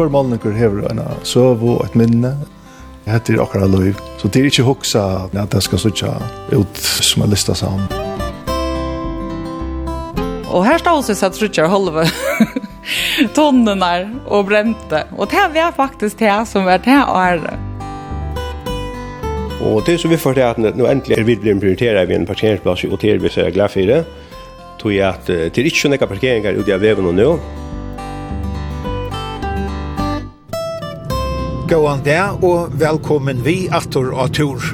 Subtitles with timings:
[0.00, 2.30] kvar målninger hever en søv og et minne.
[3.04, 3.98] Det heter akkurat løyv.
[4.16, 6.12] Så det er ikke hoksa at det skal sutja
[6.56, 7.84] ut som en lista sammen.
[10.48, 12.06] Og her stod oss at Rutger Holve
[13.36, 13.92] tonnene
[14.24, 15.04] og brente.
[15.18, 17.60] Og det er faktisk det som er det året.
[19.60, 22.26] Og det som vi får til at nå endelig er vi blir prioriteret ved en
[22.26, 24.04] parkeringsplass, og til vi ser glad for det,
[24.80, 27.34] tror jeg at det er ikke noen parkeringer ute av veven og nå,
[31.70, 34.64] Gåan dag og velkommen vi atur av tur.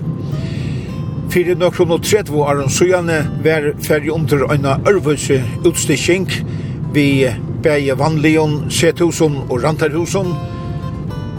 [1.29, 5.37] Fyrir nokron og tredje er en søgjane var ferdig under en ørvøse
[5.69, 6.25] utstikking
[6.95, 7.29] vi
[7.67, 10.33] beie vanlion, sethusen og rantarhusen,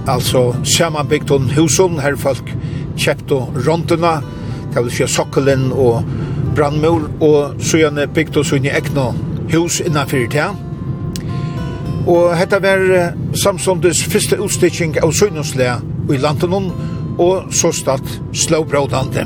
[0.06, 2.54] altså samanbygton husen, her folk
[2.94, 4.20] kjept og rontena,
[4.76, 6.06] det vil si sokkelen og
[6.54, 9.10] brandmur, og søgjane bygd og søgjane ekna
[9.56, 10.67] hus innanfyrir til
[12.08, 12.80] Og hetta var
[13.36, 16.70] Samsondes fyrste utstikking av søgnuslega i landenon,
[17.20, 19.26] og så statt slåbrådande.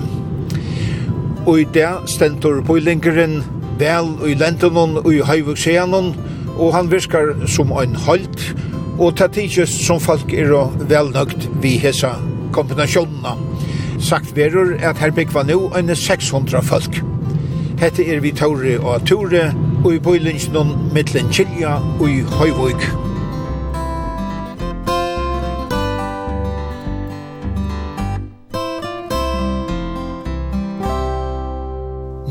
[1.46, 3.44] Og i det stentor bøylingeren
[3.78, 6.14] vel i lentenon og i høyvukseanon,
[6.58, 8.50] og han virkar som ein halt,
[8.98, 10.50] og ta tidsjøst som folk er
[10.90, 12.16] velnøgt vi hesa
[12.54, 13.38] kombinasjonene.
[14.02, 17.02] Sagt verur at her byggva nu enn 600 folk.
[17.82, 19.52] Hette er vi Tore og Tore,
[19.82, 22.84] og i bøylingsnån mittlen Kylja og i Høyvøyk.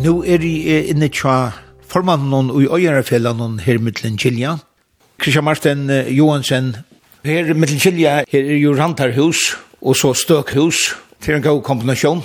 [0.01, 1.51] Nå er jeg inne tja
[1.91, 4.57] formannen og i øyerfellene her mittlen Kylja.
[5.19, 6.77] Kristian Martin Johansen,
[7.27, 12.23] her mittlen Kylja, her er jo rantarhus og så støkhus til en god kombinasjon.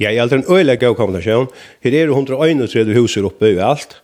[0.00, 1.48] Ja, jeg er en øyelig god kombinasjon.
[1.82, 4.01] Her er 131 huser oppe i alt.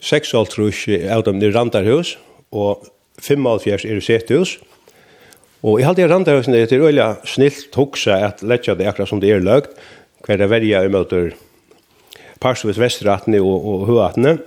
[0.00, 2.16] 6 av trus av dem er randarhus,
[2.52, 2.86] og
[3.20, 4.56] 5 av fjers er sethus.
[5.60, 9.32] Og i halde randarhusen er til øyla snilt hoksa at letja det akkurat som det
[9.34, 9.76] er løgt,
[10.24, 11.34] hver det verja i møter
[12.40, 14.38] parstvis vestratene og, og høatene.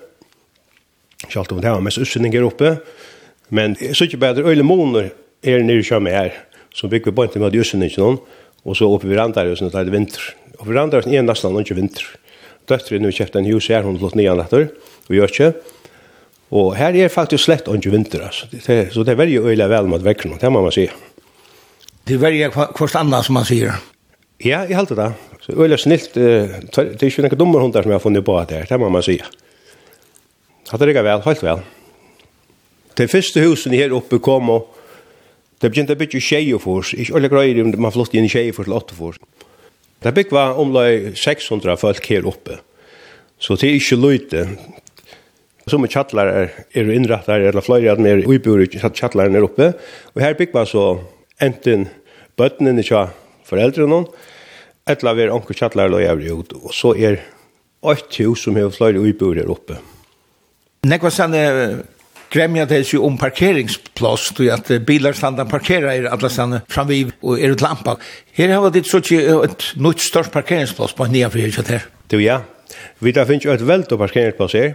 [1.30, 2.78] kjalt om det var mest utsinninger oppe,
[3.50, 5.12] men jeg synes ikke bare at øyla moner
[5.44, 6.34] er nere kjømme her,
[6.74, 8.18] som bygger vi bort med utsinninger
[8.64, 10.26] og så oppe vi randarhusen og det er vinter.
[10.60, 12.06] Og vi randarhusen er nesten ikke vinter.
[12.68, 15.50] Døtteren har kjøpt en hus her, hun har flott nyan etter, og og gjør ikke.
[16.54, 18.48] Og her er faktisk slett ikke vinter, altså.
[18.52, 20.86] Det, så det er veldig øyelig vel med vekkene, det må man si.
[22.04, 23.80] Det er veldig kvart annet, som man sier.
[24.44, 25.12] Ja, jeg halte det.
[25.42, 28.62] Så øyelig snilt, det er ikke noen dummer hundar som jeg har funnet på det
[28.62, 29.18] her, det må man si.
[30.70, 31.64] Hatt det ikke vel, helt vel.
[32.98, 34.80] Det første husen her oppe kom og
[35.64, 38.74] Det begynte å bygge tjejefors, ikke alle greier om man flott inn i tjejefors til
[38.76, 39.20] åttefors.
[40.04, 42.58] Det bygde var omlag 600 folk her oppe.
[43.40, 44.42] Så det er ikke løyte.
[45.68, 49.74] Som chatlar er, er innrattar, eller fløyre at mer uibur i chatlar er oppe.
[50.14, 51.00] Og her bygg man så
[51.42, 51.88] enten
[52.38, 53.08] bøttene kja
[53.48, 54.08] foreldre nån.
[54.88, 57.22] etla vi er anker kjattlar og jævlig ut, og så er
[57.84, 59.80] 8 hus som har fløyre uibur er oppe.
[60.84, 61.44] Nekva sanne
[62.34, 67.40] gremja det ju om parkeringsplats då att bilar standa parkera i alla stannar framvid och
[67.40, 67.98] är det lampa.
[68.34, 71.82] Här har det så ju ett nytt stort parkeringsplats på nya för det.
[72.08, 72.42] Du ja.
[73.00, 74.74] Vi där finns ju ett väldigt parkeringsplats här.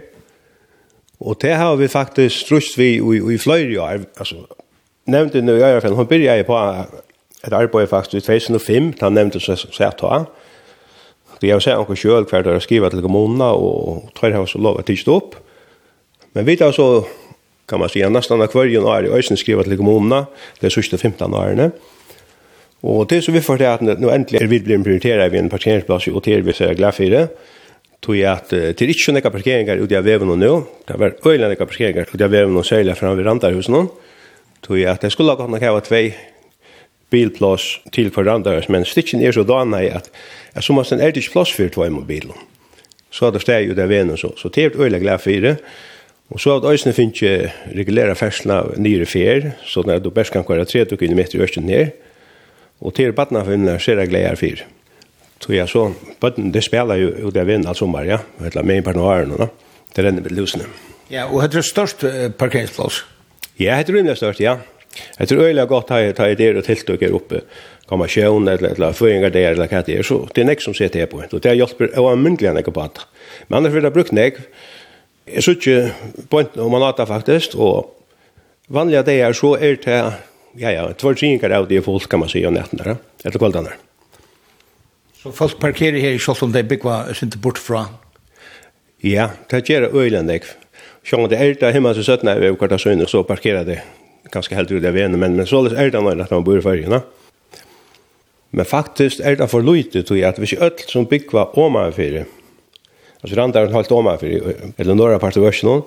[1.19, 4.05] Og det har vi faktisk strust vi i, i flere år.
[4.17, 4.45] Altså,
[5.05, 6.57] nevnte nu i Øyafjell, hun byrja på
[7.47, 10.23] et arbeid faktisk i 2005, han nevnte seg sett da.
[11.39, 14.79] Det har sett noen selv hver dag skriva til kommunene, og tror jeg også lov
[14.79, 15.37] å tidst opp.
[16.35, 17.05] Men vi tar så,
[17.69, 20.25] kan man si, nesten av hver år i Øysen skrive til kommunene,
[20.59, 21.71] det er sørste 15 årene.
[22.83, 25.51] Og det som vi får til at nå endelig er vi blir prioriteret i en
[25.51, 27.25] parkeringsplass, og til vi ser glad for det,
[28.01, 30.53] tog jeg at det er ikke noen parkeringer ute av veven og nå,
[30.87, 33.85] det var øyne noen parkeringer ute av veven og særlig fra verandarhusen nå,
[34.65, 36.05] tog jeg at jeg skulle ha gått nok hava tvei
[37.09, 40.11] bilplass til for verandarhus, men stikken er så dana i at
[40.55, 42.35] jeg som er det ikke plass for tvei mobilen.
[43.11, 45.57] Så hadde steg ute av veven og så, så det er øyne glad for det,
[46.29, 50.31] Og så har øyne finnes ikke regulere ferslene av nyere fer, så når du best
[50.31, 51.89] kan kjøre 30 km i Østen her,
[52.81, 54.67] og til badna finnes jeg glede for det.
[55.39, 58.19] Så jag så button det spelar ju ut där vind alltså sommar ja.
[58.43, 59.47] Hela med på norren då.
[59.95, 60.63] Det renner med lusne.
[61.07, 61.99] Ja, och hade det störst
[62.37, 63.03] parkeringsplats.
[63.55, 64.57] Ja, det hade det störst ja.
[65.17, 67.41] Jag tror öliga gott har ta idéer og tiltøk her oppe,
[67.89, 70.27] Komma sjön eller eller føringer der, eller hva det er, så.
[70.33, 71.23] Det er nek som sitter her på.
[71.33, 72.99] og det hjälper och myndligen jag på att.
[73.47, 74.37] Men annars vil jeg bruke nek,
[75.33, 75.93] jeg synes ikke
[76.29, 77.95] på om man har faktiskt och
[78.69, 80.13] vanliga det er så er det
[80.57, 83.69] ja ja, två drinkar av det folk kan man si, säga nätterna eller kvällarna.
[85.19, 87.89] Så folk parkerer her i Kjolsom, de bygger sin bort fra?
[89.03, 90.45] Ja, det gjør øyland jeg.
[91.03, 93.81] Sjån, det er det hjemme så søtt når vi kvart av sønne, så parkerer det
[94.31, 96.63] ganske helt ut av vene, men, men så er det nøyre at man bor i
[96.63, 97.01] fargen.
[98.51, 102.29] Men faktisk er det for lite, tror jeg, at hvis øl som bygger omanfyrir,
[103.19, 105.83] altså randaren holdt omanfyrir, eller norra part av Ørsjøen,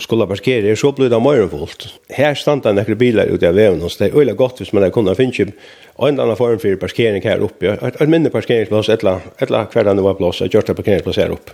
[0.00, 1.88] skulle parkere, er så ble det mer fullt.
[2.12, 4.90] Her standa en ekkert bilar ute av veven hos og det er godt hvis man
[4.90, 7.74] kunne finne en eller annen form for parkering her oppe.
[7.74, 11.52] Et, et mindre parkeringsplass, et eller hver det var plass, et kjørte parkeringsplass her oppe.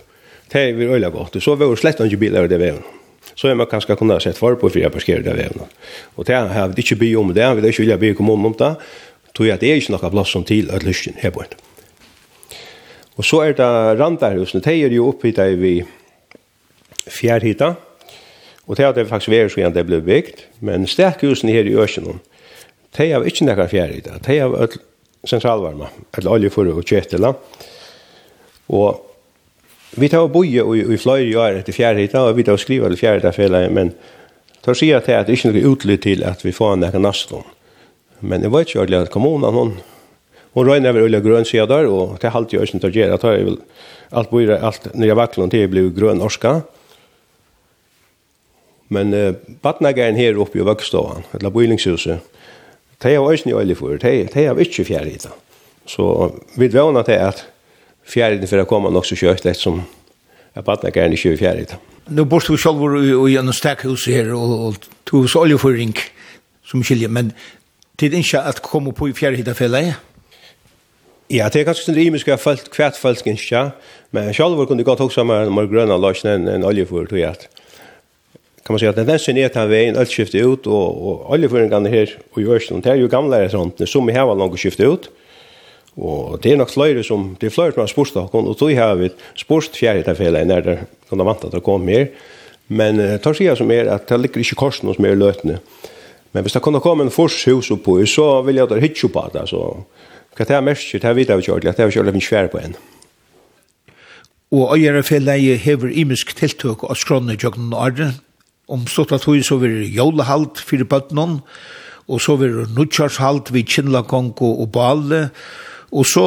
[0.49, 1.37] Det er veldig godt.
[1.43, 2.85] Så var det slett ikke bilar ute av veven.
[3.35, 5.67] Så er man kanskje kunne sett for på for jeg parkerer ute av veven.
[6.15, 8.55] Og det har vi ikke by om det, vi har ikke vilja by kommunen om
[8.57, 8.71] det,
[9.35, 11.53] tog jeg at det er ikke noe plass som til at lysten her på en.
[13.19, 13.69] Og så er det
[13.99, 15.81] randarhusene, det er jo opphitt vi
[17.09, 17.73] fjærhitta,
[18.69, 22.21] Og det hadde faktisk vært så igjen det ble bygd, men sterkhusene her i Øsjenån,
[22.97, 24.19] de har ikke nekka fjerde i det.
[24.25, 24.77] De har øl
[25.27, 27.33] sentralvarma, eller oljeforre og kjetela.
[28.69, 29.01] Og
[29.97, 32.57] vi tar og boje i, i fløyre år etter fjerde i det, og vi tar
[32.57, 33.93] og skriver til fjerde i det men
[34.61, 37.45] tar sier att at det ikke er noe utlytt til at vi får nekka nastlån.
[38.21, 39.79] Men jeg vet ikke ordentlig at kommunen, hun,
[40.53, 43.45] Hon røyner över Ulla Grön sedar och det halvt jag inte tar gärna tar jag
[43.45, 43.57] väl
[44.09, 46.61] allt bor allt nya vacklon till blir grön norska.
[48.89, 52.25] Men eh, badnagaren her oppe i Vøkståan, eller Bøylingshuset,
[52.99, 55.29] de har også nye for, de, de har ikke fjærhita.
[55.87, 57.45] Så vi dvåner til at
[58.09, 59.83] fjærhita for å komme nok så kjøkt, ettersom
[60.57, 61.79] at badnagaren ikke er fjærhita.
[62.09, 62.81] Nå bor du selv
[63.29, 65.93] i en stekhus her, og du har oljeføring
[66.65, 67.31] som skiljer, men
[67.99, 69.97] det tid ikke at komme på i fjærhita fellet, ja?
[71.29, 73.75] Ja, det er ganske sånn rimisk jeg har hvert folk ikke,
[74.11, 77.58] men selv kunne jeg godt også med grønne løsene enn oljeføring, tror jeg at
[78.69, 81.49] kan man säga att den där synet har vägen allt skifte ut och och alla
[81.49, 84.83] föringarna här och görs de där ju gamla är sånt som vi har långt skifte
[84.83, 85.09] ut.
[85.97, 88.69] Og det er nok fløyre som, det er fløyre som har spurt dere, og tog
[88.77, 90.77] har vi spurt fjerde til fjellet, når det
[91.09, 92.05] kunne vant at det kommer mer.
[92.67, 95.57] Men uh, tar sida som er at det ligger ikke korsen som är løtene.
[96.31, 99.29] Men hvis det kunne komme en forshus på så vil jeg at det hitje på
[99.33, 99.83] det, så
[100.37, 102.61] hva det er mest, det er vidt av kjørlig, det er kjørlig min svær på
[102.61, 102.75] en.
[104.51, 108.21] Og øyere fjellet hever imisk tiltøk av skrånne jøkken året,
[108.69, 111.39] Om stått at hun så vil jólehalt fyrir bøtnån,
[112.09, 115.29] og så vil nutjarshalt vid Kinlakongo og Bale,
[115.91, 116.25] og så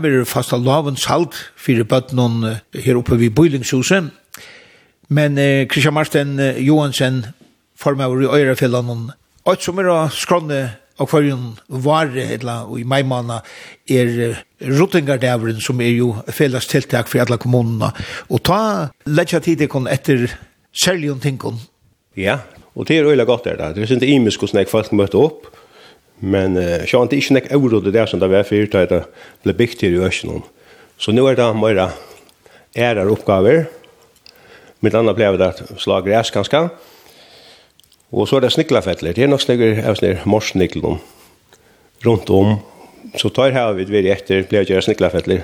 [0.00, 2.42] vil fasta lavenshalt fyrir bøtnån
[2.84, 4.10] her oppe ved Bøylingshuset.
[5.08, 7.24] Men eh, Christian Marsten Johansen
[7.76, 9.10] formar i Øyrefellan,
[9.44, 10.60] og som er å skrånne
[11.00, 11.54] av hverjum
[11.84, 13.40] vare eller, og i maimana
[13.88, 17.92] er rutingardavurin som er jo felles tiltak for alla kommunene.
[18.28, 20.28] og ta letja tid ekon etter
[20.72, 21.69] særlig om tingene
[22.20, 22.36] Ja,
[22.76, 23.72] og det er øyla godt der da.
[23.72, 25.48] Det er ikke imisk hvordan jeg folk møtte opp,
[26.20, 28.84] men uh, sjåan det er ikke nek euro det der som det var fyrt da
[28.88, 29.02] det
[29.44, 30.44] ble bygd her i Øsjønån.
[31.00, 31.80] Så nå er det mer
[32.76, 33.64] ærer oppgaver,
[34.84, 36.68] mitt andre ble det slag græs ganske,
[38.10, 41.00] og så er det sniklafettler, det er nok snikker av sånne morsniklen
[42.04, 42.58] rundt om,
[43.16, 45.42] så tar her vi det etter, ble det sniklafettler,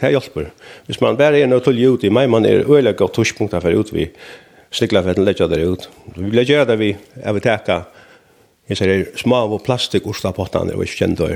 [0.00, 0.50] det hjelper.
[0.88, 3.18] Hvis man bare er nødt til å gjøre ut i meg, man er øyla godt
[3.18, 4.08] torspunkter for ut vi,
[4.70, 5.88] stikla för att lägga det ut.
[6.14, 7.82] Vi lägger det vi är vi täcka.
[8.66, 11.28] Jag säger små av plastik och stapottan det var känd då.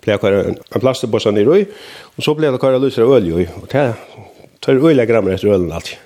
[0.00, 1.66] Plea kvar en plastikbossa ner i
[2.16, 3.94] och så blev det kvar lösa olja i och det
[4.60, 5.96] tar olja grammar efter ölen allt.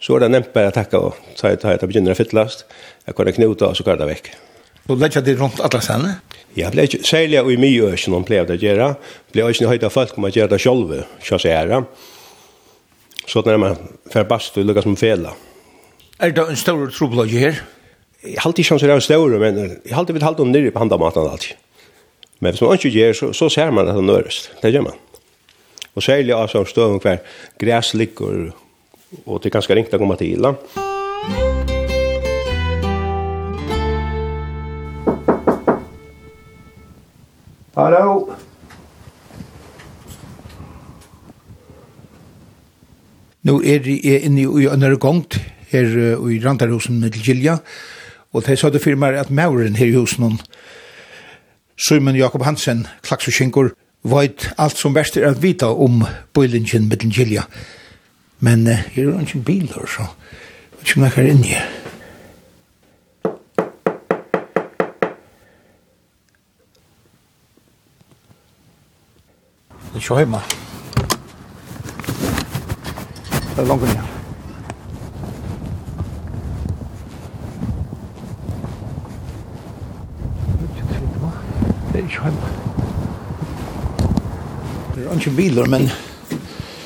[0.00, 2.64] Så är det nämnt bara tacka och ta ett ett begynner fittlast.
[3.04, 4.30] Jag kunde knuta och så kvar det veck.
[4.84, 6.12] Då lägger det runt alla sen.
[6.54, 8.94] Ja, blev sälja och i mig som de blev det göra.
[9.32, 11.02] Blev inte höjda folk man gör det själva.
[11.22, 11.84] Så så är.
[13.26, 13.76] Så när man
[14.12, 15.32] får bastu lukar som fela.
[16.16, 17.58] Er det en stor trobladje her?
[18.24, 21.28] Jeg halte ikke om det er men jeg halte vi halte om nere på handamaten
[21.28, 21.56] alltid.
[22.40, 24.50] Men hvis man ikke gjør, så, så ser man at det nøres.
[24.62, 24.94] Det gjør man.
[25.94, 27.20] Og særlig av sånn støv hver
[27.60, 28.48] græs ligger,
[29.26, 30.40] og det er ganske ringt å komme til.
[30.40, 30.54] Da.
[37.76, 38.30] Hallo!
[43.44, 45.36] Nå er jeg inne i en gångt
[45.76, 47.58] her uh, i Randarhusen med Gilja,
[48.32, 50.40] og de sa det for at mauren her i husen,
[51.76, 53.72] Simon Jakob Hansen, klaks og kjenkur,
[54.06, 56.04] veit alt som verst er at vita om
[56.34, 57.42] bøylingen med Gilja.
[58.40, 60.08] Men uh, her er ikke en bil her, så
[60.78, 61.64] vet ikke om jeg er inne.
[69.96, 70.40] Det er ikke hjemme.
[73.56, 74.15] Det er langt ned.
[82.26, 82.48] heima.
[84.94, 85.90] Det er ikke biler, men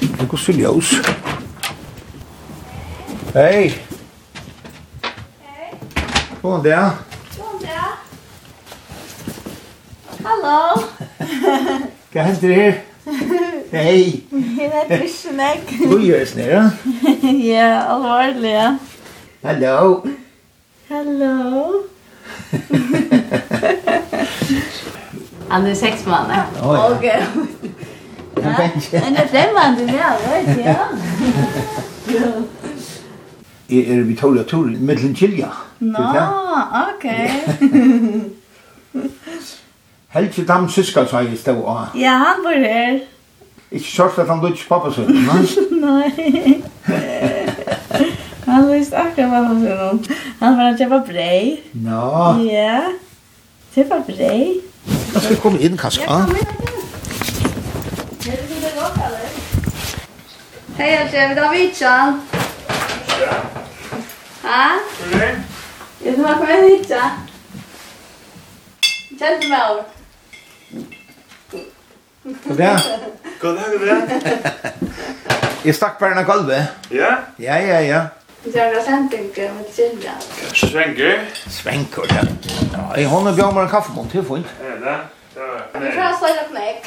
[0.00, 0.94] det går så ljøs.
[3.35, 3.68] Hei!
[5.44, 5.70] Hei!
[6.42, 6.90] God dag!
[7.37, 7.92] God dag!
[10.26, 10.82] Hallo!
[12.12, 12.73] Hva henter her?
[13.70, 14.25] Hei!
[14.32, 15.76] Jeg vet ikke meg.
[15.78, 16.64] Du gjør det snir, ja?
[17.52, 18.70] Ja, alvorlig, ja.
[19.44, 20.06] Hallo!
[20.90, 21.60] Hallo!
[25.50, 26.45] Han är sex månader.
[26.62, 27.26] Okej.
[28.42, 30.76] Han er främmande ja, vet jag.
[33.71, 35.49] Jeg er vi tåler tur i middelen kylja.
[35.78, 36.07] Nå,
[36.95, 37.04] ok.
[40.09, 41.95] Helge Dam Syskal sa jeg stod av.
[41.95, 43.00] Ja, han bor her.
[43.71, 45.45] Ikke sørst at han lytter pappa sin, nei?
[45.85, 46.62] Nei.
[48.50, 50.16] Han lyst akkurat pappa sin.
[50.40, 51.61] Han var han kjøpa brei.
[51.73, 52.07] Nå.
[52.50, 52.80] Ja.
[53.75, 54.70] Kjøpa brei.
[55.14, 56.02] Jeg skal komme inn, kanskje.
[56.02, 56.47] Ja, kom inn.
[60.76, 62.21] Hei, Alsje, vi tar vidtjan.
[64.43, 64.62] Ha?
[64.99, 65.33] Hvor er det?
[66.05, 67.11] Jeg skal komme inn vidtjan.
[69.19, 69.83] Kjent meg over.
[73.43, 73.97] God det?
[75.64, 76.64] Jeg stakk bare en av gulvet.
[76.95, 77.11] Ja?
[77.38, 78.00] Ja, ja, ja
[78.44, 80.12] göra sendingar med Gilla.
[80.54, 81.18] Svengur.
[81.49, 82.23] Svengur, ja.
[82.97, 84.47] Ja, hon har björn med en kaffebond, det är fint.
[84.62, 84.90] Ja, det
[85.40, 85.80] är.
[85.80, 86.87] Vi får ha slöjt och knäck.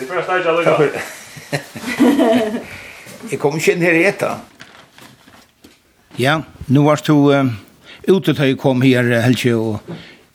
[0.00, 2.62] Vi får ha slöjt och knäck.
[3.30, 4.40] Jeg kommer ikke inn her i etter.
[6.20, 7.46] Ja, nå var du uh,
[8.08, 9.78] ute til jeg kom her, Helge, og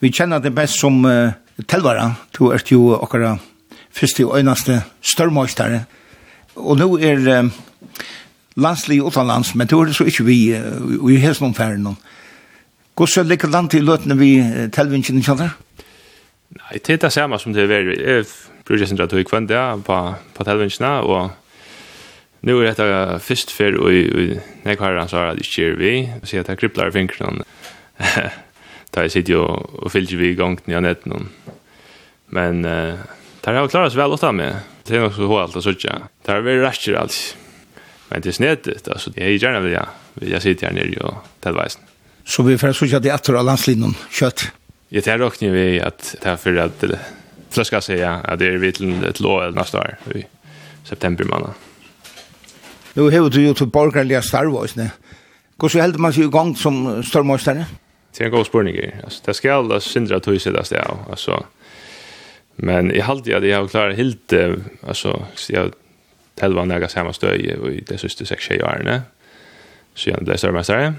[0.02, 1.32] vi kjenner det best som uh,
[1.70, 2.16] telvare.
[2.34, 3.38] Du er jo akkurat
[3.94, 4.82] første og øyneste
[5.14, 5.84] størmøystere.
[6.56, 7.44] Og nå er...
[7.44, 7.52] Uh,
[8.62, 12.00] landslig utanlands, men det var så ikke vi, vi er helst noen færre noen.
[13.00, 15.54] Hvordan ligger land til løtene vi uh, telvingen kjenner?
[16.58, 17.96] Nei, det er det samme som det er veldig.
[18.00, 18.26] Jeg
[18.68, 20.00] bruker sin rett og kvendt det på,
[20.36, 21.30] på telvingene, og
[22.48, 23.92] nå er dette først før, og
[24.64, 26.94] når jeg har han svaret at det ikke er vi, og sier at jeg kribler
[26.96, 27.48] fingrene.
[28.90, 31.28] Da jeg sitter jo og fyller vi i gang gangen i noen.
[32.34, 34.66] Men uh, det har jeg klart oss vel å ta med.
[34.82, 36.00] Det er nok så hårdt å sitte.
[36.26, 37.49] Det har vært rett og slett.
[38.10, 41.70] Men det är snett, alltså jag är gärna vill jag, vill jag sitta här nere.
[42.26, 44.52] Så vi får såg det etter av landslinjen, kött?
[44.90, 46.84] Jag tar dock ni i att det här för att
[47.50, 50.26] flöska säga att det är vid till ett låg nästa år i
[50.84, 51.54] september månad.
[52.94, 54.92] Nu har du jo til borgerlige starvåsene.
[55.60, 57.66] Hvordan så man man i igång som stormåstare?
[58.18, 58.76] Det är en god spårning.
[59.04, 60.98] Alltså, det ska alla syndra tog du sitter där.
[61.10, 61.46] Alltså,
[62.56, 64.34] men jag har alltid att jag har klarat helt,
[64.88, 65.72] alltså, jag
[66.40, 69.02] Telva nega samma støy i det siste 6-6 årene,
[69.94, 70.94] så jeg ble størrmestare.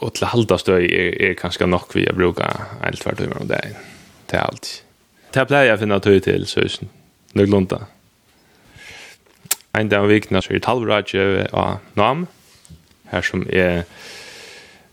[0.00, 2.48] Og til halda støy er, er kanskje nok vi har bruka
[2.84, 3.76] en tvær timer om dagen
[4.28, 4.72] til alt.
[5.34, 6.88] Det pleier jeg å finne tøy til, så jeg
[7.36, 7.84] nøglunda.
[9.76, 12.24] Ein dag av vikna så er talvradje av NAM,
[13.12, 13.84] her som er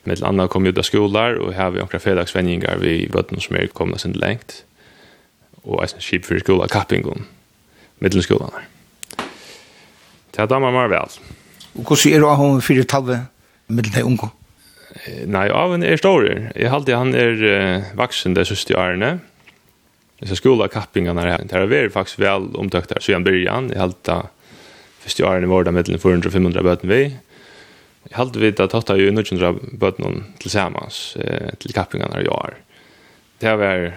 [0.04, 3.40] med et annet kom ut av skolar, og her har vi omkring fredagsvendinger vi bøtten
[3.40, 4.66] som er kommet sin lengt,
[5.64, 7.28] og eisen kjip for skola kappingen,
[8.04, 8.73] mittelskolan her.
[10.34, 11.20] Det damer meg vel.
[11.78, 13.20] Og hvordan er du av henne fire talve
[13.70, 14.32] med de unge?
[15.26, 16.26] Nei, av henne er stor.
[16.26, 19.18] Jeg halte han er uh, vaksen det siste årene.
[20.24, 21.44] Så skola kappingarna her.
[21.44, 23.00] Det har vært faktiskt väl omtökt där.
[23.00, 24.22] Så jag början, jag halte
[25.04, 27.02] første årene var det mellom 400-500 bøten vi.
[28.08, 32.56] Jeg halte vidt at hatt jo 900 bøten til samans, eh, til kappingene i år.
[33.40, 33.94] Det var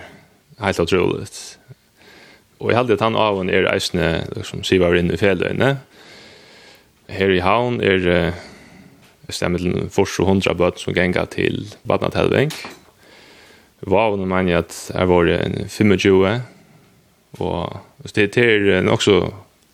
[0.59, 1.59] helt utroligt.
[2.59, 5.77] Og jeg halte at han av henne er eisende, liksom, sier var inne i fjelløyene.
[7.09, 8.39] Her i havn er uh,
[9.31, 12.53] stemmet til fors og hundra bøtt som genga til Badna Helveng.
[13.87, 16.41] Vavn og mann at her var det 25,
[17.39, 17.79] og
[18.15, 19.21] det er til en også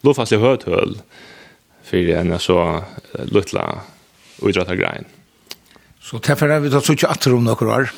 [0.02, 0.96] lovfastlig høythøl
[1.86, 2.58] for en så
[3.30, 3.66] luttla
[4.42, 5.06] uidrattar grein.
[6.02, 7.92] Så derfor er vi da så ikke atter om noen år?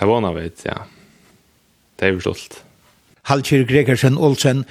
[0.00, 0.82] Det var noe vet, ja.
[2.00, 2.62] Det er jo stolt.
[3.28, 4.64] Halkir Gregersen Olsen,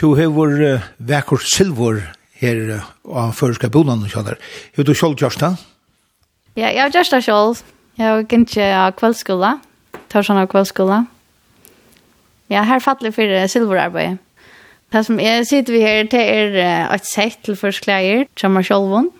[0.00, 2.00] du har vært silvor
[2.40, 4.38] her av føreska bolan og kjallar.
[4.76, 5.54] Har du sjálf gjørst det?
[6.56, 7.64] Ja, jeg har gjort det selv.
[7.96, 9.52] Jeg har ikke av kveldsskola,
[10.12, 11.04] tørsan av kveldsskola.
[12.52, 14.18] Ja, her fattelig for silverarbeid.
[14.92, 16.58] Det som jeg sitter vi her, til er
[16.94, 19.10] et sett til først førstklæger, som er sjálfon.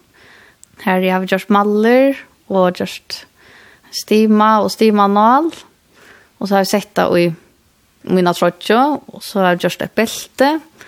[0.84, 3.24] Her har vi gjort maller og gjort
[3.90, 5.50] stima og stima nål.
[6.38, 7.26] Og så har jeg sett det i
[8.12, 10.85] mina trotjo, og så har jeg gjort et belte, og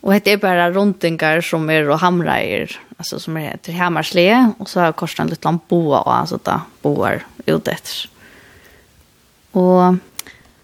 [0.00, 4.68] Och det är bara rundingar som är och hamrar alltså som är till hammarsle och
[4.68, 8.10] så har korsen lite lamboa och alltså där boar ut efter.
[9.50, 9.94] Och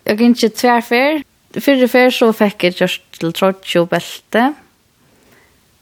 [0.05, 1.23] jag gick inte tvärfär.
[1.61, 4.53] Förra fär så fick jag just till trotsch och bälte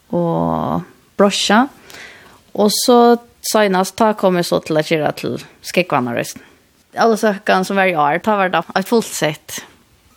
[0.09, 0.81] och
[1.17, 1.69] brosja.
[2.53, 3.17] Och så
[3.53, 6.25] senast ta kommer så till att köra till skekvarna.
[6.97, 9.65] Alla sökan som var i år, ta var det ett fullt sätt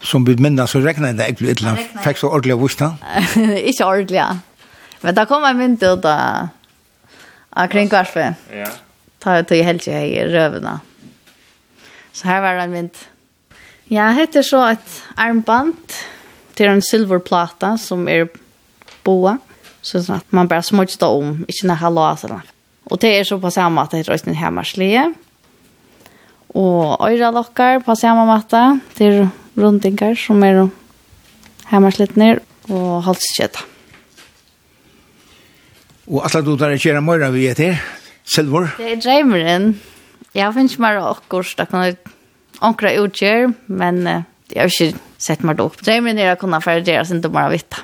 [0.02, 2.02] som vi minna så regnar det egentlig et eller annet.
[2.06, 2.90] Fikk så ordentlig av vursna?
[3.70, 4.30] Ikke ordentlig, ja.
[5.04, 6.50] Men da kom jeg mynd ut av,
[7.58, 8.50] av kringkvarsfet.
[8.54, 8.70] Ja.
[9.24, 10.78] Ta ut i helst jeg i røvene.
[12.14, 13.02] Så her var det en mynd.
[13.94, 15.78] Ja, heter så et armband
[16.58, 18.28] til en silverplata som er
[19.06, 19.38] boa.
[19.86, 20.66] Så sånn at man bare
[21.00, 22.54] det om, ikke når jeg har sånn.
[22.88, 25.04] Og det er så på samme måte, det er også en hemmerslige.
[26.58, 28.80] Og øyre lokker på samme måte.
[28.98, 29.28] Det er
[29.58, 30.68] rundingar som er
[31.72, 33.66] hemmarslittner og halskjeta.
[36.08, 37.82] Og alla du tar kjera møyra vi etter,
[38.28, 38.70] Silvor?
[38.78, 39.74] Det er dreimeren.
[40.38, 41.98] Jeg finnes ikke mer akkurat, det kan
[42.64, 45.82] ankra utgjør, men jeg har ikke sett meg opp.
[45.84, 47.82] Dreimeren er å kunne ferdere sin dommer av vitt.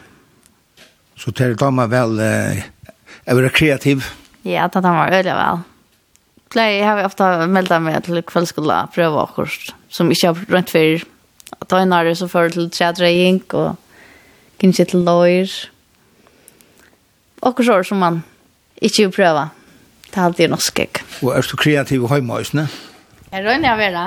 [1.20, 4.08] Så tar du damer vel, er du kreativ?
[4.48, 5.64] Ja, det tar meg øyelig vel.
[6.54, 11.06] Jeg har vi ofte meldt meg til kveldskola, prøve akkurat, som ikke har rønt for
[11.60, 13.76] Og ta det så får til tredreying, og
[14.62, 15.52] kanskje til løyr.
[17.44, 18.24] Og så som man
[18.82, 19.50] ikke vil prøve.
[20.08, 21.04] Det er alltid norsk, ikke?
[21.24, 22.68] Og er du kreativ og høymøysene?
[23.32, 24.04] Jeg rønner jeg være.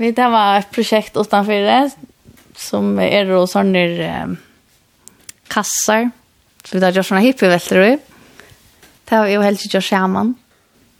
[0.00, 1.92] Vi det var et prosjekt utenfor det,
[2.56, 3.82] som er og sånne
[4.24, 4.36] um,
[5.52, 6.08] kassar.
[6.64, 7.92] Så vi tar gjør sånne hippievelter i.
[9.04, 10.34] Det har vi jo helst ikke gjør sammen.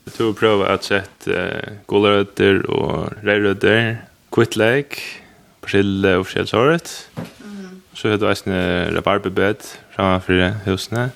[0.04, 3.94] Jeg tror vi prøver å sette uh, gulrøtter og rødrøtter
[4.32, 4.98] kvittleik,
[5.62, 6.92] persille og forskjellig såret.
[7.94, 8.58] Så har du eisne
[8.96, 11.10] rabarbebed framfor husene.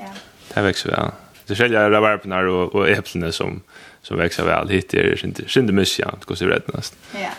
[0.00, 0.12] Ja.
[0.48, 1.12] Det vekser vel.
[1.48, 3.60] Det skjelja rabarbene og, og eplene som,
[4.02, 4.72] som vekser vel.
[4.72, 7.08] Hitt er skinde mysja, det går så rett nesten.
[7.20, 7.34] Ja.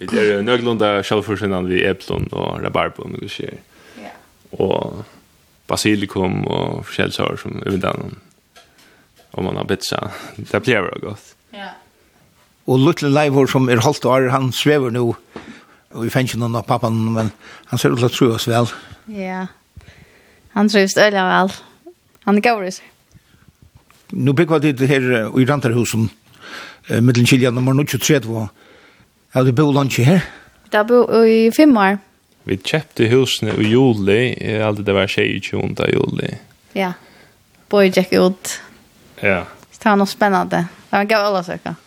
[0.00, 3.58] Vi er nøglunda sjølvforskjennan vi eplon og rabarbon, det skjer.
[4.00, 4.14] Ja.
[4.56, 5.02] Og
[5.68, 8.16] basilikum og forskjellig såret som udan
[9.36, 9.86] om man har bitt.
[10.38, 11.34] Det blir vel godt.
[11.54, 11.74] Ja.
[12.70, 16.58] Og Lutle Leivor som er holdt år, han svever nå, og vi finner ikke noen
[16.60, 17.32] av pappan, men
[17.70, 18.70] han ser ut til å tro oss vel.
[19.10, 19.48] Ja,
[20.54, 21.50] han trivs øyla vel.
[22.28, 22.78] Han er gavris.
[24.14, 26.06] Nå bygger vi det her i Rantarhusen,
[26.90, 28.48] uh, middelen Kilja nummer 23, og
[29.34, 30.22] har du bo lunch her?
[30.70, 31.98] Da bo i fem år.
[32.46, 34.22] Vi kjøpte husene i juli,
[34.62, 35.90] alltid det var 22.
[35.90, 36.32] juli.
[36.78, 36.94] Ja,
[37.70, 38.56] Boi jeg ut.
[39.22, 39.44] Ja.
[39.70, 40.66] Så det var noe spennende.
[40.90, 41.78] Det var gav alle søker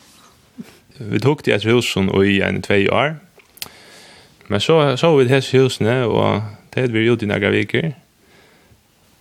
[1.00, 3.16] vi tok det etter husen og i en tvei år.
[4.48, 7.92] Men så så vi hese husene, og det hadde vi gjort i några veckor.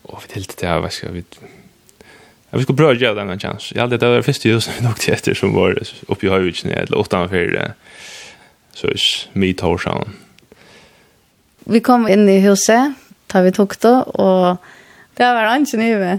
[0.05, 1.25] Og vi tilte til, hva skal vi...
[2.53, 3.71] Ja, vi skulle prøve å gjøre en chans.
[3.77, 5.79] Ja, det var det første husen vi tok det etter som var
[6.13, 7.55] oppe i Høyvitsen, eller utenfor,
[8.77, 9.07] så er
[9.39, 10.13] mitt hårsavn.
[11.73, 12.99] Vi kom inn i huset,
[13.33, 14.59] da vi tok det, og
[15.17, 16.17] det var ikke nye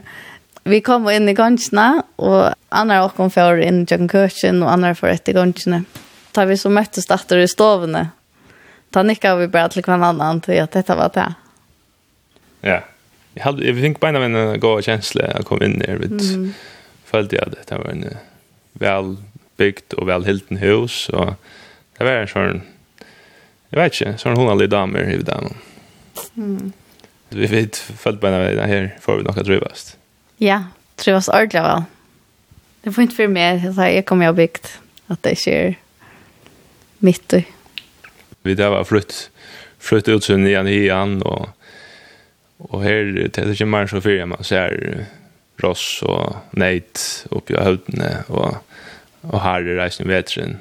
[0.63, 5.17] vi kom inn i gansjene, og andre åkken får inn i kjøkkenkøkken, og andre får
[5.17, 5.83] etter gansjene.
[6.33, 8.07] Da vi så møttes datter i stovene,
[8.93, 11.29] da nikket vi bare til hver annen til at dette var det.
[12.63, 12.79] Ja.
[13.33, 16.51] Jeg, hadde, jeg fikk beina med en god kjensle å komme inn her, vet mm.
[17.09, 18.03] følte jeg at dette var en
[18.77, 19.09] vel
[19.57, 21.33] bygd og vel hilden hus, og
[21.97, 22.61] det var en sånn,
[23.73, 25.57] jeg vet ikke, sånn hundalig damer i damen.
[26.37, 26.71] Mm.
[27.33, 29.95] Vi vet, følte beina med her, får vi nok å drivast.
[29.97, 30.02] Mm.
[30.43, 30.59] Ja,
[30.99, 31.85] trivas ordentlig vel.
[32.83, 34.65] Det var ikke for meg, jeg kommer jo bygd,
[35.13, 35.77] at det ikke
[36.99, 37.45] mitt i.
[38.43, 39.29] Vi där var flytt,
[39.79, 41.47] flytt ut sen igen i igjen, og,
[42.59, 45.07] og her det er ikke mer så fyrer man ser
[45.63, 48.59] ross og neit oppi av høvdene, og,
[49.29, 50.59] og her er reisen i vetren.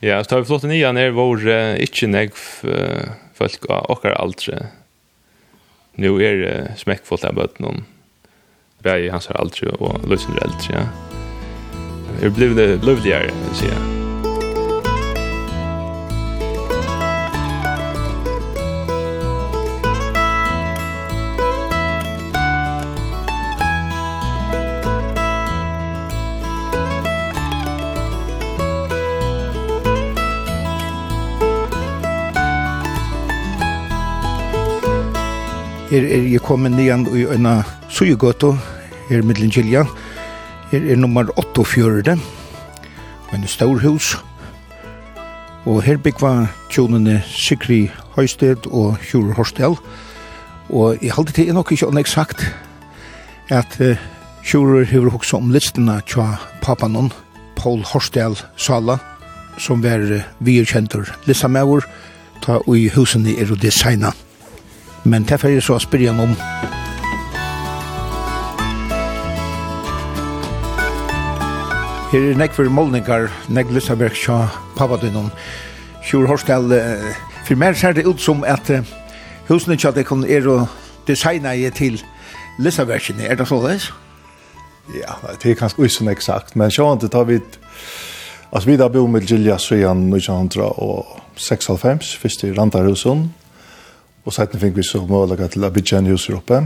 [0.00, 4.16] Ja, så tar vi flott nian her, hvor uh, ikke negv uh, folk av okker
[4.16, 4.70] aldre,
[5.94, 7.84] nu er det smekkfullt av bøtten någon.
[8.82, 10.86] Bär i hans här aldrig och lösen det aldrig, ja.
[12.22, 13.93] Jag blev det lövligare, vill säga.
[35.94, 38.56] Her er jeg kommet nian i øyna Sujegøto,
[39.08, 39.84] her middelen Gilja.
[40.72, 42.16] Her er nummer 48,
[43.32, 44.16] men stor hus.
[45.64, 49.78] Og her byggva tjonene Sikri Høysted og Hjur Horstel.
[50.68, 52.42] Og jeg halte til nok ikke eksakt
[53.54, 53.94] at uh,
[54.42, 57.12] Hjur hever hoksa om listene tja papanon,
[57.54, 58.98] Paul Horstel Sala,
[59.58, 61.86] som var uh, virkjentur lissamauer,
[62.42, 64.10] ta ui husene er og designa
[65.04, 66.36] men det er så spørre jeg om.
[72.12, 75.30] Her er nekk for målningar, nekk lysaberg tja papadunum.
[76.04, 76.70] Sjur Horsdal,
[77.44, 78.70] for meg ser det ut som at
[79.48, 80.68] husene tja det kun er å
[81.08, 82.00] designa i til
[82.58, 83.80] lysabergene, er det så det?
[84.94, 87.40] Ja, det er kanskje ikke sånn eksakt, men sjå inte tar vi
[88.54, 93.24] Altså, vi da bor med Gilja Søyan 1996, først i Randarhusen.
[94.24, 96.62] Og setten fikk vi så målaga til å bygge en hus oppe.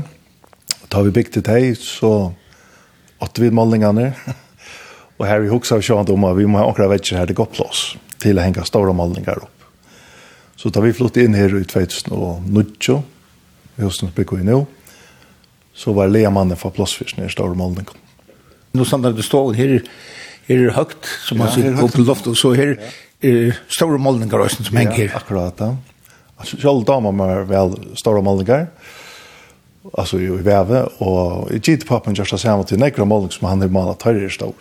[0.79, 2.33] Og da vi bygde det så
[3.19, 4.13] åtte vi målingene.
[5.19, 7.39] og her vi har vi sjående om at vi må ha akkurat vekker her det
[7.39, 9.55] går plass til å henge store målinger opp.
[10.59, 12.99] Så da vi flyttet inn her i 2009,
[13.79, 14.63] i høsten bygde vi nå,
[15.79, 17.95] så var lea mannen for plassfyrsten i store målinger.
[18.75, 19.77] Nå stod det står her,
[20.49, 22.75] her er høyt, som man sier, oppe i loftet, og så her
[23.23, 25.13] er store målinger som henger her.
[25.13, 25.73] Ja, akkurat da.
[25.75, 25.98] Ja.
[26.39, 28.67] Alltså själv damer mer väl stora målningar.
[29.93, 33.61] Alltså i väve och i gitt pappen just att säga till nekra målningar som han
[33.61, 34.55] har målat här i stor.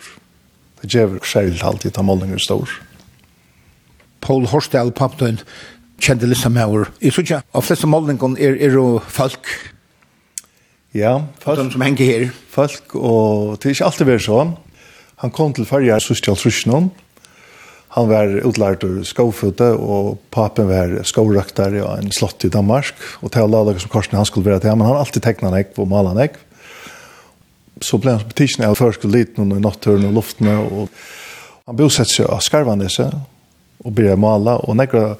[0.80, 2.68] Det ger själv alltid ta målningar stor.
[4.20, 5.38] Paul Horstel pappen
[5.98, 6.90] kjente lista med år.
[7.00, 9.50] Jeg synes ikke, av fleste målningene er, er jo folk.
[10.94, 11.58] Ja, folk.
[11.58, 12.30] De som henger her.
[12.50, 14.54] Folk, og det er ikke alltid vært sånn.
[15.22, 16.34] Han kom til færre, jeg synes ikke
[17.98, 23.32] han var utlært ur skoføte, og papen var skovraktar i en slott i Danmark, og
[23.34, 25.82] til alle som korsen han skulle være til, men han har alltid tegnet han ekv
[25.82, 26.44] og malet han ekv.
[27.84, 30.88] Så ble han på av først og liten noen i natturen og luftene, og
[31.66, 33.10] han bosett seg av Skarvanese,
[33.84, 35.14] og begynte å male, og nekker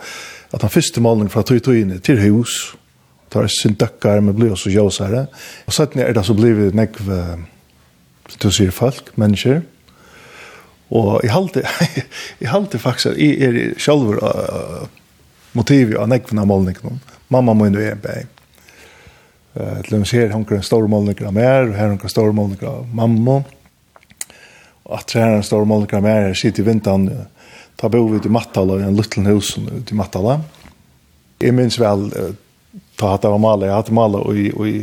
[0.54, 2.74] at han første malen fra tog togene til hus,
[3.30, 5.26] tar sin døkker, men blir også jøsere.
[5.68, 7.10] Og sånn er det så blir vi nekv,
[8.28, 9.60] som du sier folk, mennesker,
[10.88, 11.64] Og jeg halte,
[12.42, 14.88] jeg halte faktisk at jeg er selv uh,
[15.56, 16.96] motivet av nekvene av målningene.
[17.32, 18.34] Mamma må inn og en bæg.
[19.58, 22.36] Uh, til hun her, hun kan store målninger av mer, og her hun kan store
[22.36, 23.40] målninger av mamma.
[24.88, 28.06] Og at her hun store målninger av mer, her sitter i vinteren, uh, ta bo
[28.08, 30.40] vi til Mattala, i en liten hus til Mattala.
[31.42, 34.78] Jeg minns vel, uh, ta hatt av Amalia, jeg hatt Amalia, og i, og i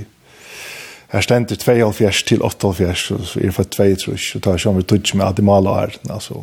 [1.15, 4.75] Her stender 72 til 78, så er det for 2 tror jeg, og tar seg
[4.75, 6.41] vi tog med at de maler her, altså,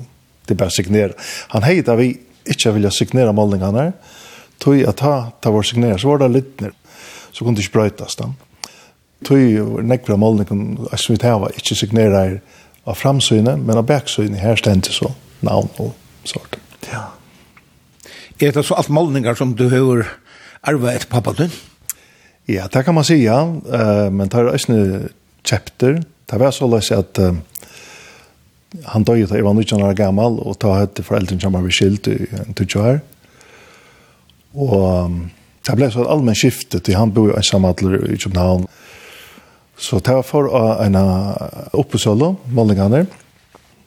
[0.49, 1.17] det er bare å signere.
[1.53, 2.07] Han heiter vi
[2.49, 3.91] ikke vilja signere målningene her,
[4.65, 5.11] tog at ta,
[5.45, 6.79] ta vår signere, så var det litt ned,
[7.37, 8.31] så kunne det ikke brøytas da.
[9.29, 12.39] Tog nekra målningene, som vi tar var ikke signere her
[12.89, 15.13] av framsynet, men av baksynet, her stender så
[15.45, 15.93] navn og
[16.25, 16.57] sort.
[16.89, 17.11] Ja.
[18.41, 20.09] Er det så alt målninger som du har
[20.65, 21.53] arvet pappa din?
[22.47, 23.43] Ja, det kan man säga.
[23.73, 25.09] Uh, men det är en
[25.45, 26.03] chapter.
[26.27, 27.35] Det var så lätt att uh,
[28.85, 32.09] han dog ju till var 19 år gammal, och ta hette föräldern som var beskilt
[32.09, 33.01] i en tutsjør.
[34.53, 35.31] Och um,
[35.67, 38.67] det blev så ett allmän skifte till han bor jo ensamhandler i Köpenhamn.
[39.79, 40.49] Så det var for
[40.85, 40.97] en
[41.73, 43.07] oppesølle, målingene.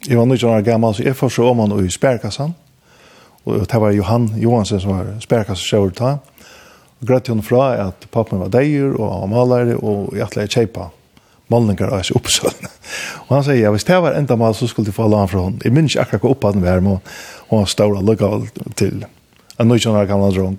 [0.07, 2.53] Jeg var 19 år gammal, så jag får så om han i spärkassan.
[3.43, 6.17] Och det var Johan Johansson som var spärkassan sjøret da
[7.07, 10.89] grøtte hun fra at pappen var deier og han malere, og jeg atle jeg kjeipa
[11.53, 12.71] målninger av seg oppsøkene.
[13.27, 15.31] og han sier, ja, hvis det var enda mal, så skulle de få alle han
[15.31, 15.61] fra henne.
[15.63, 16.97] Jeg minns ikke akkurat hva oppad vi er, men
[17.51, 20.57] hun var stor og lukket til en nøytjønner gamle drong.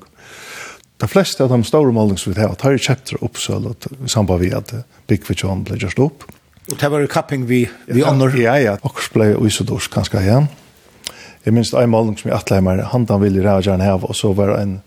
[0.97, 4.41] De fleste av de store målninger som vi har, tar jo kjøpter oppsøkene i samband
[4.41, 4.73] med at
[5.11, 6.25] Bikvichon ble gjørst opp.
[6.71, 8.33] Og det var jo kapping vi, vi ånder.
[8.41, 8.79] Ja, ja.
[8.87, 10.49] Akkurs ble uisodors ganske igjen.
[11.47, 14.33] Jeg minns en målning som jeg atleimer, han han ville ræva gjerne heva, og så
[14.35, 14.81] var en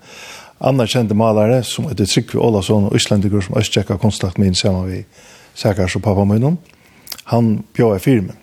[0.60, 5.04] anerkjente malare som heter Trygve Ålason og Øslandiker som Østjekka konstant med sammen vi
[5.56, 6.58] Sækars og pappa min
[7.32, 8.38] han bjør i firmen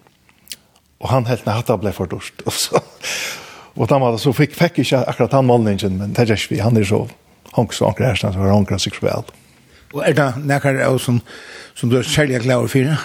[1.01, 2.81] og han helt hatta ble for dårst og så
[3.77, 6.77] og da så fikk fikk ikke akkurat han målningen men det er ikke vi han
[6.77, 7.07] er så
[7.57, 9.29] hanks og anker her, så har anker seg vel
[9.93, 11.21] og er det nekker av som
[11.75, 12.97] som du er særlig glad over fire?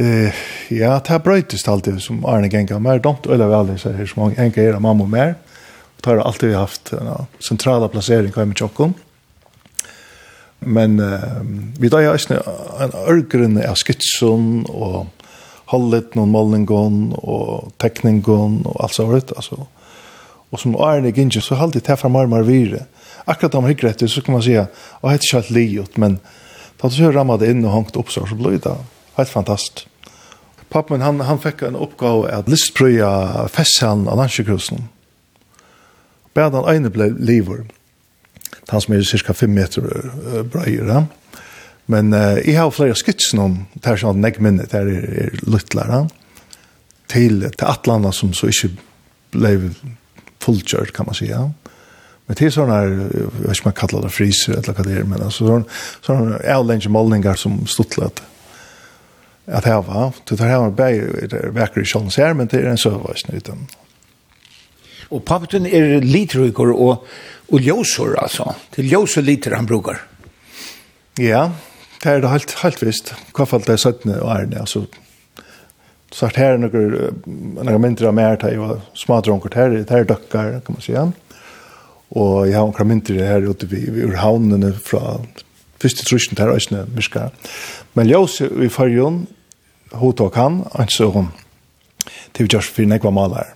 [0.00, 0.32] Eh,
[0.70, 4.16] ja, det er brøytest alltid som Arne Genka mer dumt, eller vel, så er så
[4.16, 5.34] mange enke er mamma og mer.
[5.34, 5.53] Mm
[6.04, 8.94] tar alltid haft en know, centrala placering i Mekjokkom.
[10.58, 11.40] Men uh,
[11.80, 12.14] vi tar jo
[12.80, 15.06] en ørgrunne av skitsen og
[15.72, 19.32] holdet noen målningen og tekningen og alt sånt.
[19.36, 19.64] Altså.
[20.52, 22.84] Og som Arne Ginge så holdt det här fra marmar vire.
[23.24, 26.20] Akkurat om hyggelig etter så kan man säga at det er ikke helt livet, men
[26.80, 28.76] da du så rammet det inn og hongt opp så, så blir det
[29.16, 29.88] helt fantastisk.
[30.68, 34.88] Pappen han, han fikk en oppgave at listprøya fessan av landsjøkrusen
[36.34, 37.64] bare den ene ble liver.
[38.70, 40.88] Han som er cirka 5 meter uh, breier.
[40.88, 41.04] Ja?
[41.86, 45.42] Men uh, jeg har flere skitsen om det er sånn jeg minnet, det er, er
[45.46, 46.04] lyttlere.
[46.04, 46.50] Ja?
[47.14, 48.72] Til, til atlanda som så ikke
[49.34, 49.54] ble
[50.42, 51.28] fullkjørt, kan man si.
[51.30, 51.44] Ja?
[52.24, 54.94] Men til er sånne, jeg vet ikke om jeg kaller det friser, eller hva det
[54.96, 58.24] er, men altså, sånne, sånne avlenge målninger som stuttlet
[59.44, 60.08] at hava.
[60.24, 63.36] Det tar hava bæg, det er vekker i sjålen ser, men det er en søvvarsn
[63.36, 63.66] utan.
[65.10, 67.06] Og pappetun er litrykker og,
[67.52, 68.54] og ljøsor, altså.
[68.74, 70.00] Til ljøsor liter han brukar.
[71.20, 71.50] Ja,
[72.02, 73.14] det er det helt, helt visst.
[73.36, 74.86] Hva fall det er 17 årene, altså.
[76.14, 80.58] Så her er noen, noen mindre av mer, det var smadronker, her, her er døkker,
[80.62, 80.94] kan man si.
[82.14, 85.16] Og jeg har noen mindre her ute vi, vi ur havnene fra
[85.82, 87.28] første trusjen til Øysene, Myska.
[87.98, 89.24] Men ljøsor i fargen,
[89.94, 91.32] hun tok han, han så hun.
[92.34, 93.54] Det vi gjør for nekva maler.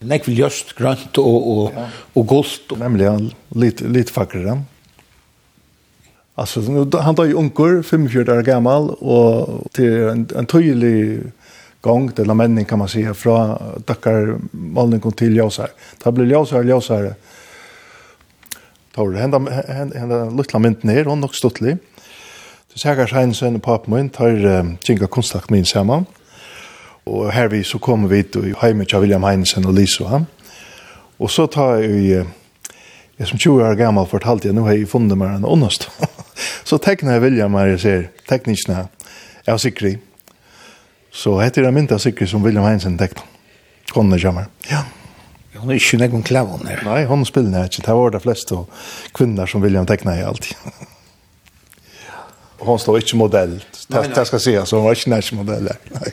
[0.00, 1.78] Nek vil just grønt og, og,
[2.14, 2.74] og gult.
[2.78, 3.16] Nemlig, ja,
[3.58, 4.60] litt, litt fakrere.
[6.38, 6.62] Altså,
[7.02, 11.32] han tar jo unger, 45 år gammal, og til en, en tydelig
[11.80, 15.68] gång till männen kan man säga från tackar mallen kom till Josar.
[16.04, 16.44] Det blir
[16.80, 17.14] så här
[18.94, 19.38] Tar det hända
[19.98, 21.76] hända lilla mynt ner hon nog stuttlig.
[22.72, 26.06] Det säger Heinsen på på mynt har kinka konstakt min samman.
[27.08, 30.04] Og her vi så kommer vi till hjemme til William Heinesen og Lisa.
[30.04, 30.26] han.
[31.18, 32.24] Og så tar jeg jo,
[33.18, 35.88] jeg som 20 år gammel fortalte jeg, nå har jeg funnet meg en åndest.
[36.68, 38.84] så tekner jeg William her, jeg ser teknikkene
[39.48, 39.96] av Sikri.
[41.10, 43.26] Så heter det mynda Sikri som William Heinesen tekner.
[43.90, 44.46] Kone kommer.
[44.70, 44.84] Ja.
[45.58, 46.84] Hon er ikke noen klæven her.
[46.86, 47.82] Nei, hon spiller nær ikke.
[47.88, 48.60] Det var det fleste
[49.16, 50.54] kvinner som William tekner i alltid.
[52.68, 53.56] hon står ikke modell.
[53.88, 55.72] Det skal sies, hon var ikke nærmest modell.
[55.96, 56.12] Nei.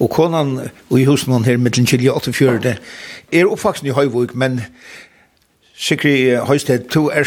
[0.00, 0.58] Og konan
[0.90, 2.74] og i husen hon her mittlen Kjelje 84
[3.32, 4.60] er oppvaksen i Høyvåg, men
[5.76, 7.24] Sikri Høysted, to er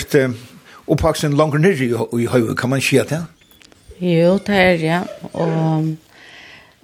[0.90, 3.24] oppvaksen langer nyrri i Høyvåg, kan man skia det?
[4.00, 5.02] Jo, det er, ja.
[5.34, 5.96] Og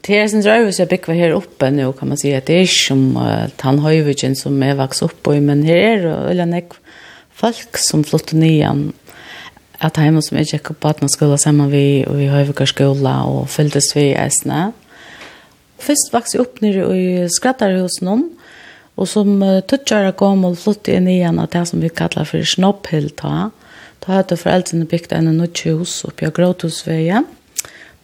[0.05, 2.67] det er sin drøyvis jeg bygger her oppe nå, kan man si, at det er
[2.67, 6.77] ikke som uh, Tannhøyvågen som er vaks oppe i, men her er det veldig nek
[7.35, 8.87] folk som flytter nyan
[9.83, 13.17] at heima som er ikke på at man skulle sammen vi, og vi har skola
[13.27, 14.71] og fylltes vi eisne.
[14.71, 14.84] Mm
[15.85, 18.25] først vokste opp nere i skrattarhusen om,
[18.95, 22.45] og som uh, tøtjere kom og flyttet inn igjen av det som vi kallar for
[22.47, 23.49] snopphyllta.
[24.05, 27.27] Da hadde foreldrene bygd en nødt hus oppe i Gråthusveien,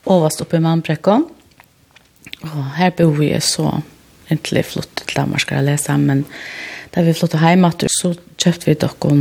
[0.04, 1.28] og overst oppe i Mannbrekken.
[2.42, 3.80] Og her bor vi så
[4.32, 6.26] egentlig flyttet til Danmark skal jeg lese, men
[6.96, 9.18] da vi flyttet hjemme, så kjøpte vi dere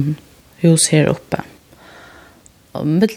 [0.62, 1.42] hus her oppe.
[2.74, 3.10] Og med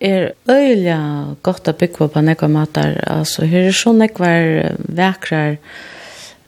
[0.00, 0.98] er øyla
[1.42, 2.96] godt å bygge på nekva matar.
[3.06, 4.32] Altså, her er så nekva
[4.78, 5.58] vekrar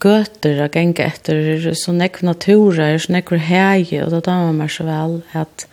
[0.00, 4.14] gøter å genge etter, her er så nekva natura, her er så nekva hege, og
[4.14, 5.66] da damer man så vel at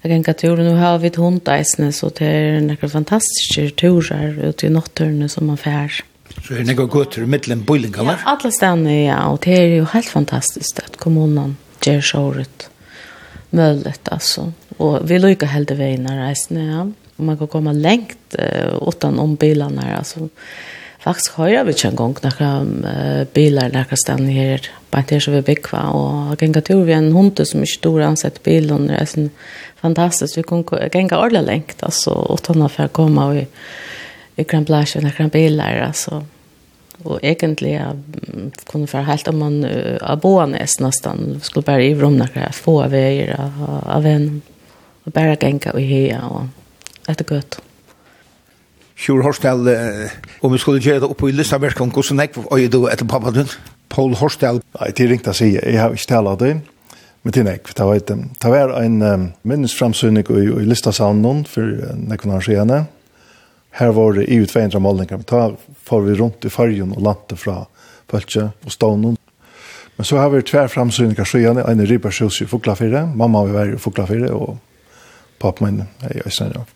[0.00, 4.66] jeg genge tur, nå har vi et hundeisne, så det er nekva fantastiske turer ute
[4.66, 6.00] i notturene som man fær.
[6.40, 9.76] Så er det nekva gøter i middelen bøylinga, Ja, alle stedene, ja, og det er
[9.76, 12.66] jo helt fantastisk at kommunen gjør så året.
[13.50, 14.52] Møllet, altså.
[14.78, 16.36] Og vi lykker helt veien her är.
[16.54, 16.86] ja.
[17.20, 19.96] Och man kan komma längt eh, utan om bilarna.
[19.96, 20.28] Alltså,
[20.98, 24.70] faktiskt har vi inte en gång några eh, bilar, några ställen här.
[24.90, 25.82] Bara inte så vi byggva.
[25.88, 28.86] Och gänga tur vi en hund som är stor ansett bilen.
[28.86, 29.28] Det är så
[29.76, 30.38] fantastiskt.
[30.38, 31.82] Vi kan gänga ordentligt längt.
[31.82, 33.46] Alltså, utan att få komma och i,
[34.36, 35.80] i Grand Blanche och några bilar.
[35.80, 36.24] Alltså,
[37.02, 42.52] och egentligen kunne för helt om man uh, abonnes nästan skulle bare i rom några
[42.52, 43.50] få veier
[43.86, 44.42] av en
[45.04, 46.42] och bara gänga och heja och
[47.12, 47.60] etter gøtt.
[49.00, 49.64] Sjur Horsdal,
[50.44, 53.48] om vi skulle gjøre det oppe i Lysaberskong, hvordan er det du etter pappa din?
[53.88, 54.60] Paul Horsdal?
[54.76, 56.50] Nei, det er ringt å si, jeg har ikke talt av det,
[57.22, 58.02] men det er ikke, det var,
[58.44, 62.86] det var en um, minnesframsynning i, i Lysasavnen for nekken år siden.
[63.80, 65.50] Her var det i 200 målinger, da
[65.88, 67.64] får vi rundt i fargen og landet fra
[68.10, 69.18] Pøltje og Stånen.
[69.96, 73.74] Men så har vi tver framsynninger siden, en i Ribersjøs i Foklafire, mamma vil være
[73.76, 74.56] i Foklafire, og
[75.40, 76.72] pappa min er i Østlandet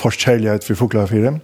[0.00, 1.38] forskjellighet for Fuglafire.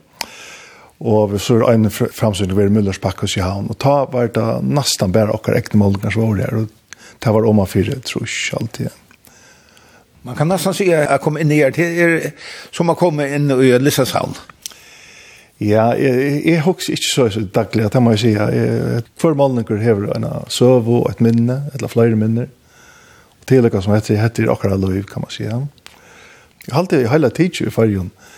[1.03, 3.71] Og vi så en framsynning ved Mullers pakkes i havn.
[3.73, 6.61] Og ta var det nesten bare okker ekne målninger som var der.
[6.61, 8.89] Og det var om man fire, tror jeg, alltid.
[10.23, 12.31] Man kan nesten si at jeg kom inn i her til er,
[12.71, 14.37] som har kommet inn i Lissashavn.
[15.63, 18.31] Ja, jeg, jeg husker ikke så så daglig, det må jeg si.
[18.35, 22.47] Jeg, hver målninger hever en søv og et minne, eller flere minner.
[23.41, 25.43] Og til det som heter, heter akkurat lov, kan man si.
[25.43, 28.13] Jeg har alltid hele tiden i fargen.
[28.15, 28.32] Ja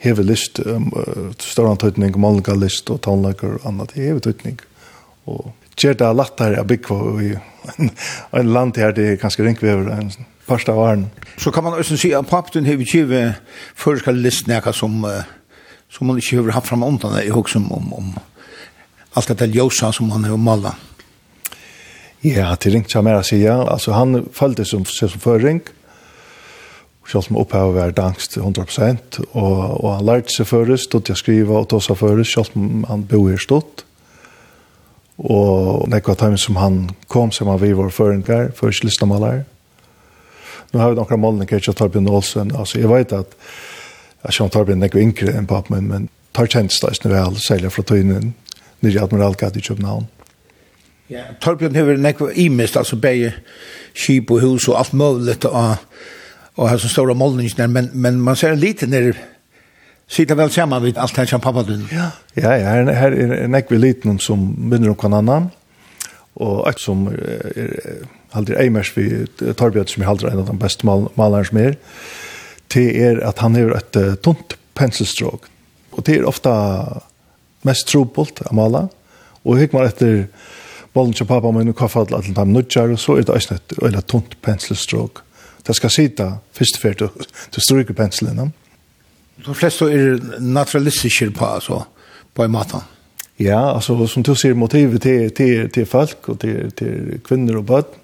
[0.00, 4.60] hever list, um, uh, større antøytning, målninger list og tannlager og annet, det hever tøytning.
[5.30, 7.30] Og gjør det lett her, jeg bygger i
[8.40, 10.12] en land her, det er ganske ringvever, en
[10.48, 11.06] parst av åren.
[11.38, 13.22] Så kan man også si at papten hever kjive
[13.78, 15.04] førskal list nekka som,
[15.92, 18.14] som man ikke hever hatt fram undan, jeg hos om, om
[19.16, 20.88] alt dette ljosa som han har malet.
[22.20, 23.56] Ja, det ringt seg mer å si, ja.
[23.64, 25.62] Altså, han følte som, som føring
[27.10, 31.18] selv om opphavet var dangst 100%, og, og han lærte seg først, stod til å
[31.18, 33.84] skrive og ta seg først, selv om han bo her stått.
[35.20, 39.42] Og nekva time som han kom, som han vi var føringar, først listamalar.
[40.70, 43.34] Nå har vi noen målene, ikke Torbjørn Olsen, altså jeg vet at
[44.22, 47.72] jeg kjenner Torbjørn nekva yngre enn papp, men, men tar kjent det snu vel, særlig
[47.74, 48.32] fra tøynen,
[48.84, 50.06] nyrje Admiralgat i København.
[51.10, 53.34] Ja, Torbjørn har nekva imest, altså begge
[53.98, 55.74] skip og hus og alt mulig, og
[56.56, 59.14] og har så stora målningar men men man ser lite när
[60.10, 61.88] sitter väl samman vid allt här som pappa dun.
[61.92, 62.10] Ja.
[62.34, 65.50] Ja, ja, här här är en ekvi liten som minner om kan annan.
[66.34, 67.80] Och ett som är
[68.30, 71.76] aldrig Eimers vi Torbjörn som är aldrig en av de bästa mal malaren som är.
[72.66, 75.42] Det är att han har ett uh, tunt penselstråk.
[75.90, 76.84] Och det är ofta
[77.62, 78.88] mest trobult att mala.
[79.42, 80.26] Och hur man efter
[80.92, 83.82] bollen till pappa men nu kaffar alla till dem nudjar och så är det ett
[83.82, 85.16] öjligt tunt penselstråk.
[85.16, 85.29] Mm
[85.66, 87.06] Det skal sitte først før du,
[87.54, 88.52] du stryker penselen.
[89.40, 91.82] De fleste er naturalistiske på, altså,
[92.34, 92.82] på en måte.
[93.40, 97.68] Ja, altså, som du sier, motivet til, til, til folk og til, til kvinner og
[97.70, 97.94] bøtt,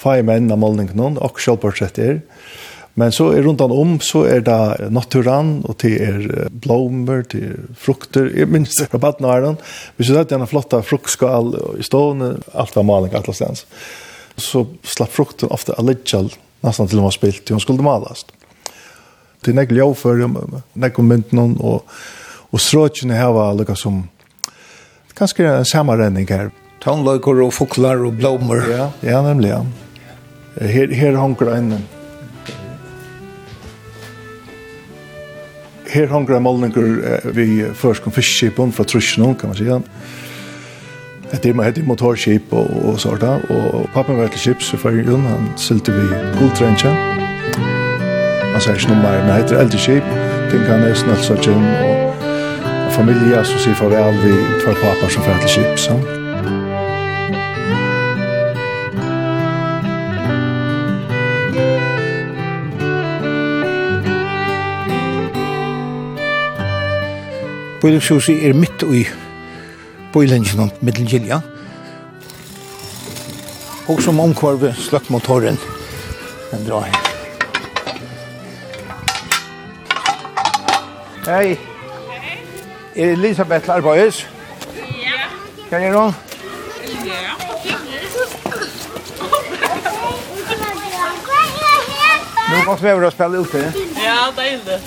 [0.00, 2.20] feie menn av målningen, og selvportrett er.
[3.00, 7.58] Men så er rundt om, så er det naturan, og det er blommer, det er
[7.78, 9.64] frukter, jeg minns det fra baden av Ireland.
[9.96, 13.64] Vi synes at det er en flotta fruktskal i stående, alt var maling, alt var.
[14.40, 16.04] Så slapp frukten ofte av litt
[16.60, 18.26] nästan till hon var spilt till hon skulle malas.
[19.40, 20.30] Det nägg jag för
[20.72, 21.86] nägg kom mynt någon och
[22.50, 24.08] och stråchen här var lika som
[25.18, 26.50] ganska en sammanrändning här.
[26.82, 28.64] Tonlökor och foklar och blommor.
[28.70, 29.72] Ja, ja nämligen.
[30.60, 31.82] Här här honkar en
[35.90, 39.80] Her hongra molningur vi først kom fiskskipen fra Trusjnån, kan man sige.
[41.32, 43.22] Jeg dimmer hette motorskip og, og sånt.
[43.22, 46.06] Og pappa var til skips i førjen, han sylte vi
[46.38, 46.90] guldtrensja.
[48.50, 50.14] Han sier ikke noe mer, men heter eldre skip.
[50.50, 55.22] Ting kan jeg snart så kjønn, og familie som sier farvel vi for pappa som
[55.22, 56.16] fer til skip, Sant?
[67.80, 69.06] Bøylingshuset er midt i
[70.12, 71.40] bøylingen om middelgilja.
[73.88, 75.58] Og som omkvarve sløkt motoren.
[76.50, 77.06] Den drar her.
[81.26, 81.58] Hei.
[82.96, 84.26] Er Elisabeth Larbois?
[84.76, 85.26] Ja.
[85.70, 86.06] Hva er nå?
[87.06, 87.40] Ja.
[92.50, 93.72] Nu måste vi över och spela ute.
[94.04, 94.80] Ja, det är det.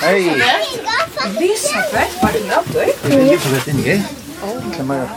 [0.00, 0.42] Hej.
[1.26, 2.94] Elisabeth, var du nöjd?
[3.02, 4.02] Det är ju på rätt inne, gej?
[4.44, 5.08] Åh, kameran.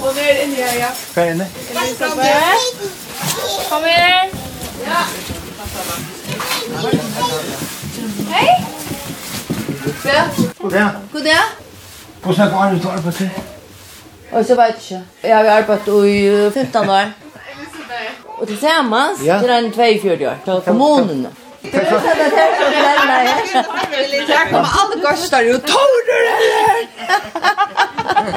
[0.00, 0.88] Hon är inne här, ja.
[1.14, 1.46] Kan inne?
[3.68, 4.30] Kom här.
[4.86, 5.04] Ja.
[8.30, 8.66] Hej.
[10.58, 10.88] God dag.
[11.12, 11.44] God dag.
[12.22, 13.30] Hvordan er det arbeidet Och arbeidet?
[14.32, 15.28] Og så vet jeg ikke.
[15.28, 17.12] Jeg har arbeidet i 15 år.
[18.38, 20.36] Og tillsammans, sammen, så en det 42 år.
[20.44, 21.26] Til kommunen.
[21.64, 24.26] Det Du vet att det här som lämnar här.
[24.26, 25.62] Där kommer alla gostar ut.
[25.66, 26.88] Tårder eller?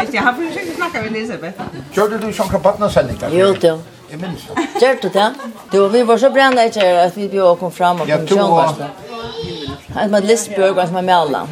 [0.01, 1.61] Visst, jag har försökt snacka med Elisabeth.
[1.95, 3.29] Körde du som kabattnasändningar?
[3.31, 3.79] Jo, då.
[4.09, 4.39] Jag minns
[4.79, 4.85] det.
[4.85, 5.33] Gör du det?
[5.71, 8.27] Du, vi var så brända i kärra att vi bjöd och kom fram och kom
[8.27, 8.85] tjån värsta.
[9.95, 11.47] Att man Lisbjörg var som var med.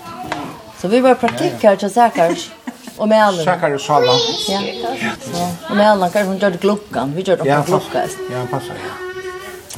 [0.81, 2.49] Så vi var praktikar till Sakars.
[2.97, 3.43] Och med alla.
[3.43, 4.11] Säkar och Sala.
[4.47, 4.61] Ja.
[5.21, 7.13] Så, och med alla kanske hon det glockan.
[7.15, 8.09] Vi gjorde också glockan.
[8.31, 8.75] Ja, passar.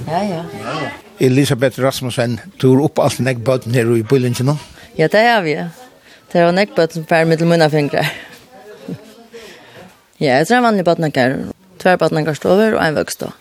[0.07, 0.43] Ja, ja.
[0.63, 0.89] Ja, ja.
[1.19, 4.53] Elisabeth Rasmussen, du er oppe alt nek bøten her i bøylingen?
[4.97, 5.55] Ja, det er vi.
[6.29, 8.03] Det er nek bøten per mittel munna fingre.
[10.23, 11.37] ja, jeg tror en vanlig bøten her.
[11.81, 13.31] Tver bøten her står over, og en vøkst da.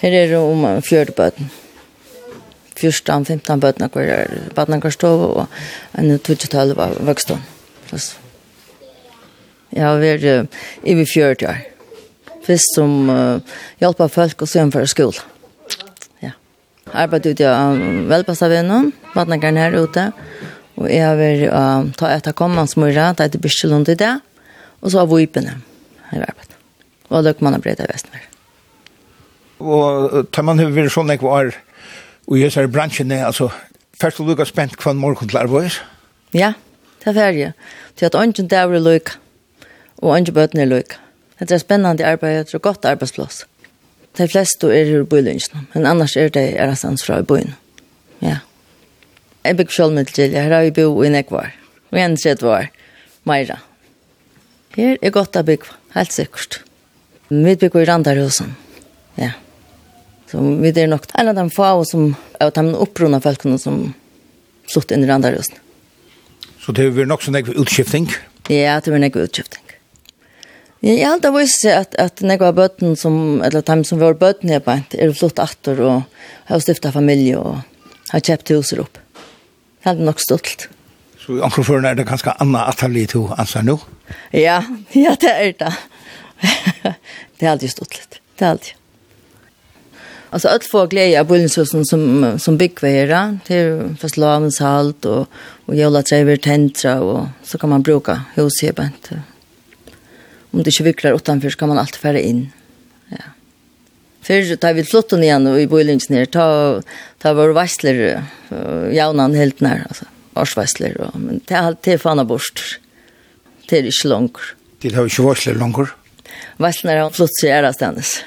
[0.00, 1.50] Her er det om fjørte bøten.
[2.82, 7.38] 14-15 bøten her er bøten her står over, og en 20-tallet var vøkst da.
[9.72, 10.50] Jeg har vært
[10.82, 11.68] i 40 år.
[12.42, 13.38] Først som uh,
[13.78, 15.31] hjelper folk og sønne for skolen
[16.92, 17.78] arbeidet ute av
[18.10, 20.10] velpassavinnen, vattnageren her ute,
[20.80, 24.12] og jeg har vært uh, ta etter kommende kommansmøyre, ta etter bysselund i det,
[24.80, 25.58] og så har vi vipene
[26.10, 26.56] her i arbeidet.
[27.12, 28.28] Og løkmannen ble det vesten her.
[29.62, 31.52] Og tar man hver sånn jeg var,
[32.26, 33.50] og jeg ser bransjen, altså,
[34.00, 35.78] først og lukket spent hva morgen til arbeid?
[36.34, 36.54] Ja,
[37.02, 37.52] det er ferdig.
[37.96, 39.18] Til at ånden der er lukket,
[40.02, 40.98] og ånden bøten er lukket.
[41.42, 43.42] Det er spennende arbeid, det er godt arbeidsplass.
[44.18, 47.54] De fleste er i bøylinjen, men annars er det er hans fra i bøyen.
[48.20, 48.40] Ja.
[49.42, 51.52] Jeg bygger selv med til her har vi bo i nekvar.
[51.90, 52.68] Og en tredje var
[53.24, 53.58] Meira.
[54.76, 56.60] Her er godt å bygge, helt sikkert.
[57.28, 58.54] Vi bygger i Randarhusen.
[59.16, 59.32] Ja.
[60.30, 63.82] Så vi er nok en av de få som er de opprunne folkene som
[64.68, 65.58] slutt inn i Randarhusen.
[66.62, 68.06] Så det er nok sånn utskifting?
[68.52, 69.61] Ja, det er nok utskifting.
[70.82, 73.14] Ja, jeg har visst at, at når jeg var bøtten som,
[73.46, 76.02] eller de som var bøtten jeg på er flott atter og
[76.48, 77.60] har stiftet familie og
[78.10, 78.98] har kjøpt huser opp.
[79.82, 80.66] Det er nok stolt.
[81.22, 83.78] Så i ankerføren er det ganske annet atterlig to anser nå?
[84.34, 84.58] Ja,
[85.04, 85.72] ja, det er det.
[87.38, 88.18] det er alltid stolt litt.
[88.38, 88.78] Det er alltid.
[90.32, 93.38] Alltså att få glädje av Bullenshusen som, som byggve här.
[93.46, 95.28] Det är halt och,
[95.66, 99.22] och jävla träver tentra och så kan man bruka huset här
[100.52, 102.42] Om det ikke vikler utenfor, så kan man alltid fære inn.
[103.12, 103.30] Ja.
[104.22, 106.46] Før tar vi flotten igjen i boilingen her, ta,
[107.22, 108.22] ta våre veisler,
[108.94, 110.06] jaunan helt nær, altså,
[110.38, 112.62] årsveisler, og, men det er alltid fannet bort.
[113.66, 114.44] Det er ikke langt.
[114.82, 115.94] Det er ikke veisler langer?
[116.62, 118.18] Veisler har flott seg ærestendes.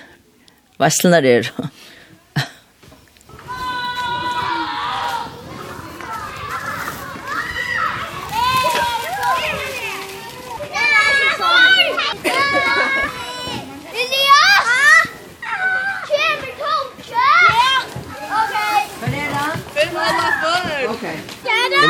[0.81, 1.69] Veisler er det.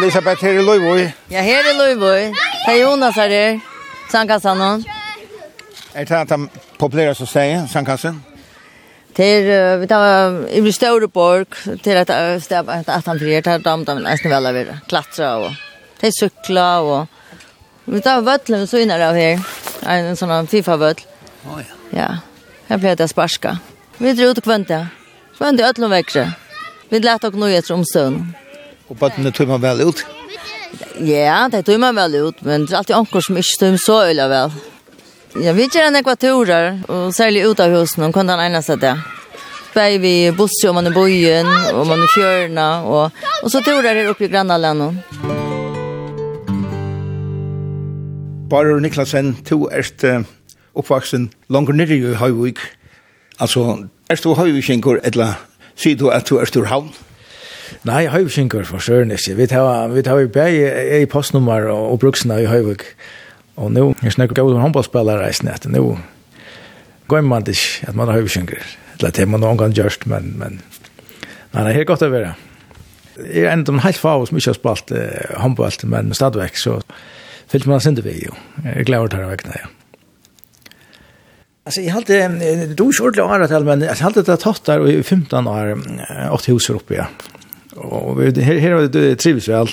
[0.06, 1.08] Elisabeth her er Løyvøy.
[1.32, 2.34] Ja, her er Løyvøy.
[2.68, 3.56] Hei Jonas er her.
[4.12, 4.84] Sandkassan hon.
[5.96, 6.44] Er det at han
[6.78, 8.20] populerer så steg, Sandkassan?
[9.18, 9.50] Til,
[9.82, 12.20] vi tar, i blir større borg, til at det
[12.52, 14.78] er at han frier, til at han nesten vel av det.
[14.92, 15.58] Klatra og,
[15.98, 17.10] til sykla og,
[17.90, 19.42] vi tar vøtlen så innan av her.
[19.90, 21.10] En sånn FIFA-vøtl.
[21.50, 21.84] Å ja.
[21.98, 22.10] Ja,
[22.70, 23.58] her pleier det sparska.
[23.98, 24.84] Vi drar ut og kvønte.
[25.40, 26.30] Kvønte i øtlom vekkere.
[26.94, 28.45] Vi lærte oss noe etter omstående.
[28.90, 30.06] Og bøttene tog man vel ut?
[31.02, 34.00] Ja, det tog man vel ut, men det er alltid anker som ikke tog så
[34.10, 34.58] øyla vel.
[35.44, 38.94] Ja, vi gjør en ekvatorer, og særlig ut av husen, og kan den ene det.
[39.76, 43.12] Bæg vi busser, om man er bøyen, og man er fjørene, og,
[43.44, 44.96] og så tog det her oppe i Grannalandet.
[48.50, 50.22] Bare Niklasen, to erst uh,
[50.76, 52.62] oppvaksen langer nere i Høyvik.
[53.40, 55.34] Altså, erst du Høyvikinger, eller
[55.76, 56.94] sier du at du erst ur havn?
[57.86, 59.36] Nei, Høyvikinger for søren ikke.
[59.38, 60.56] Vi tar, vi tar i bæg
[61.04, 62.82] i postnummer og, og bruksene i Høyvik.
[63.62, 65.68] Og nå, jeg snakker gav om håndballspillere i snett.
[65.70, 65.84] Nå
[67.12, 68.66] går man ikke at man er Høyvikinger.
[69.02, 70.58] Det er man noen gang gjørst, men, men
[71.54, 72.34] nei, det er helt godt å være.
[73.22, 76.58] Jeg er en av de helt fag som ikke har spalt eh, håndball, men stadigvæk
[76.60, 76.80] så
[77.52, 78.34] fyllt man sin vi jo.
[78.66, 79.72] Jeg gleder til å vekkene, ja.
[81.66, 82.28] Alltså jag hade
[82.78, 85.82] du är ordentligt året men jag hade det tatt där i 15 år
[86.32, 87.08] åt hus uppe.
[87.76, 89.72] Og her, her var det trivs vel.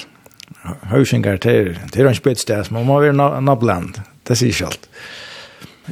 [0.90, 4.02] Hausingar, det er en spetstes, man må være nabland.
[4.28, 4.90] Det sier ikke alt.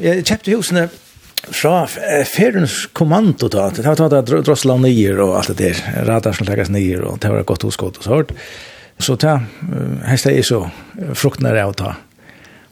[0.01, 0.89] Jeg kjøpte husene
[1.41, 1.87] fra
[2.29, 3.71] Ferens kommando da.
[3.75, 6.05] Det var tatt av drossla nyer og alt det der.
[6.07, 8.37] Radar som legges nyer og det var godt hoskott og sånt.
[9.01, 9.41] Så ta,
[10.05, 10.71] hästa är så
[11.15, 11.95] fruktene er å ta.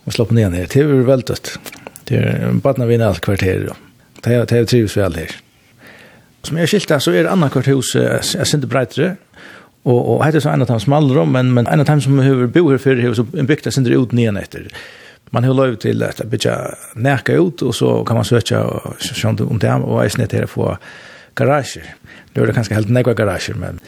[0.04, 0.52] Og slå på ned.
[0.52, 1.54] Det er veldig dødt.
[2.04, 3.70] Det er en badna vinner alt kvarter.
[4.20, 5.32] Det er trivs vel her.
[6.46, 9.16] Som jeg skilta, så er det andra kvart hus, jeg synes det breitere,
[9.84, 12.46] og, og heter så en av dem smalere, men, men en av dem som har
[12.52, 14.68] bo her fyrir hus, en bygd, jeg synes det ut nyan efter.
[15.32, 16.54] Man har lov til at bytja
[16.96, 18.62] nærka ut, og så kan man søtja
[19.04, 20.74] sånn om det, og jeg snitt her få
[21.38, 21.90] garasjer.
[22.32, 23.82] Det er det kanskje helt nekva garasjer, men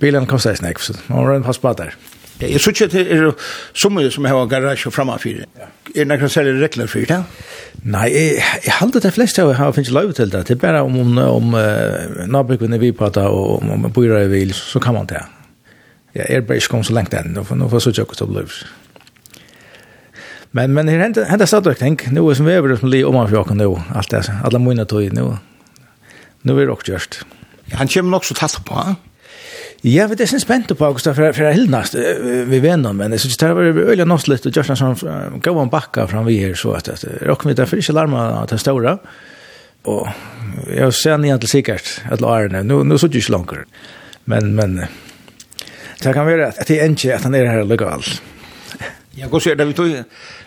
[0.00, 1.96] bilen kostar jeg snek, så man må pass på der.
[2.40, 3.32] Jeg synes ikke det er
[3.74, 5.46] så mye som har garasje fremme av fire.
[5.94, 7.18] Er det noen særlig regler for det?
[7.82, 10.44] Nei, jeg, jeg halte det fleste av har finnes lov til det.
[10.46, 14.26] Det er bare om, om om uh, nabrykkene vi prater og om man bor i
[14.30, 15.22] vil, så kan man det.
[16.14, 18.46] Jeg er bare ikke kommet så lengt enn, nå får jeg så tjokk til å
[20.52, 21.98] Men, men her hentet hent stadig ting.
[22.12, 24.24] Nå er som vi er som li om av fjåken nå, alt det.
[24.44, 25.26] Alle mine tog nå.
[26.42, 27.20] Nå er det også gjørst.
[27.76, 28.96] Han kommer nok så tatt på, han.
[29.86, 33.30] Ja, vi er sin spent på Augusta for, for hildnast vi venner, men det så
[33.30, 36.74] det var øyla nåst litt, og Gjørsna som gav en backa fram vi her, så
[36.74, 38.98] at rock med derfor ikke larma at det stora.
[39.86, 40.08] og
[40.66, 43.64] jeg ser ni igjen til sikkert, at la nu nå, nå sitter ikke
[44.24, 44.80] men, men,
[46.02, 48.02] det kan være at det er ikke at han er her legal.
[49.16, 49.88] Ja, går ser det vi tog,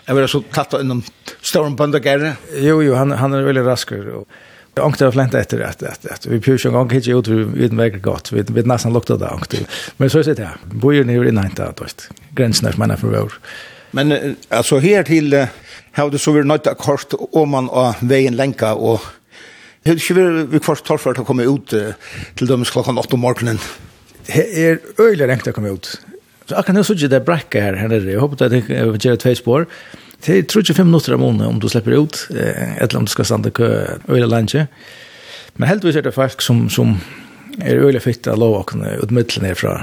[0.08, 1.04] jeg var så tatt innom
[1.42, 2.36] Storm Bøndagerre.
[2.62, 4.28] Jo, jo, han, han er veldig rasker, og
[4.76, 6.26] Jag ångte har flent etter at, att, att.
[6.26, 8.32] vi pjør en gang hitje ut, vi vet veldig gott.
[8.32, 9.58] vi vet nästan lukta det ångte.
[9.98, 13.08] Men så sitter jeg, bojer ni ju innan inte, jo innhenta, grensene for är för
[13.08, 13.34] vår.
[13.92, 15.48] Men alltså här till, til,
[15.92, 19.02] har du så vi nöjt til kort om man av vägen länka och...
[19.84, 21.74] Hur ska ikke vi kvart tar för att komma ut
[22.36, 23.60] till dem klockan 8 om morgonen?
[24.26, 26.02] Det är øyelig rengt att komma ut.
[26.46, 28.12] Så jag kan nu sådja det bräcka här, här nere.
[28.12, 29.66] Jeg håper at jeg gjør två spår.
[30.22, 33.52] Det er 35 minutter av måneden om du slipper ut, eller om du skal stande
[33.52, 33.70] kø
[34.10, 34.68] øyla landje.
[35.58, 37.00] Men heldigvis er det folk som, som
[37.58, 39.80] er øyla fitt av lovåkene ut middelen herfra.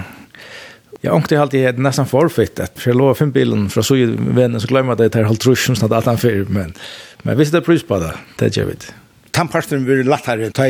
[1.03, 4.71] Jeg ångte alltid det nästan forfitt, at for jeg fem bilen fra så vennen, så
[4.71, 6.75] glemmer jeg at det er halvt rusjon snart alt han fyr, men,
[7.23, 8.97] men visst det er pris på det, det gjør vi ikke
[9.39, 10.67] tannparsten lättare ta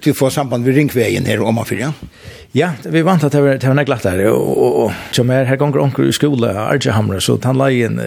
[0.00, 1.92] till få samband vid ringvägen här om man för ja.
[2.52, 5.78] Ja, vi vant att det var det var lättare och och som är här gånger
[5.78, 8.00] onkel i skolan Arjehamra så tandlägen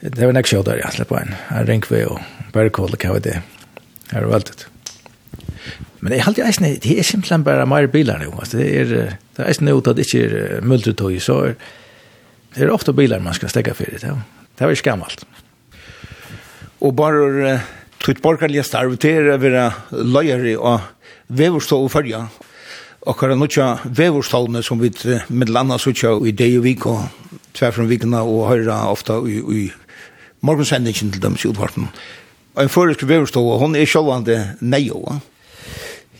[0.00, 1.34] det var nek sjå der, jeg på en.
[1.48, 2.22] Her ringve og
[2.54, 3.38] bergkål, hva var det?
[4.12, 4.66] Var alt
[6.00, 8.34] Men jeg halte eisne, det er simpelthen bare mer bilar nå.
[8.50, 8.90] Det er,
[9.34, 11.54] det er eisne ut at det ikke er multitøy, så er,
[12.54, 14.12] det er ofte bilar man skal stegge for det.
[14.54, 15.24] Det er ikke gammalt.
[16.84, 17.60] Og bare
[18.04, 20.84] tutt borgerlige starv til å være løyere og
[21.32, 22.20] veverstål følge.
[23.04, 24.92] Og hva er noe veverstålene som vi
[25.28, 25.92] med landa så
[26.24, 29.64] i det og vik og tverfra vikene og høyrra ofte i, i
[30.44, 31.88] morgen sender ikke til dem i utvarten.
[32.54, 33.02] Og en førisk
[33.36, 35.20] og hun er sjålvande neio.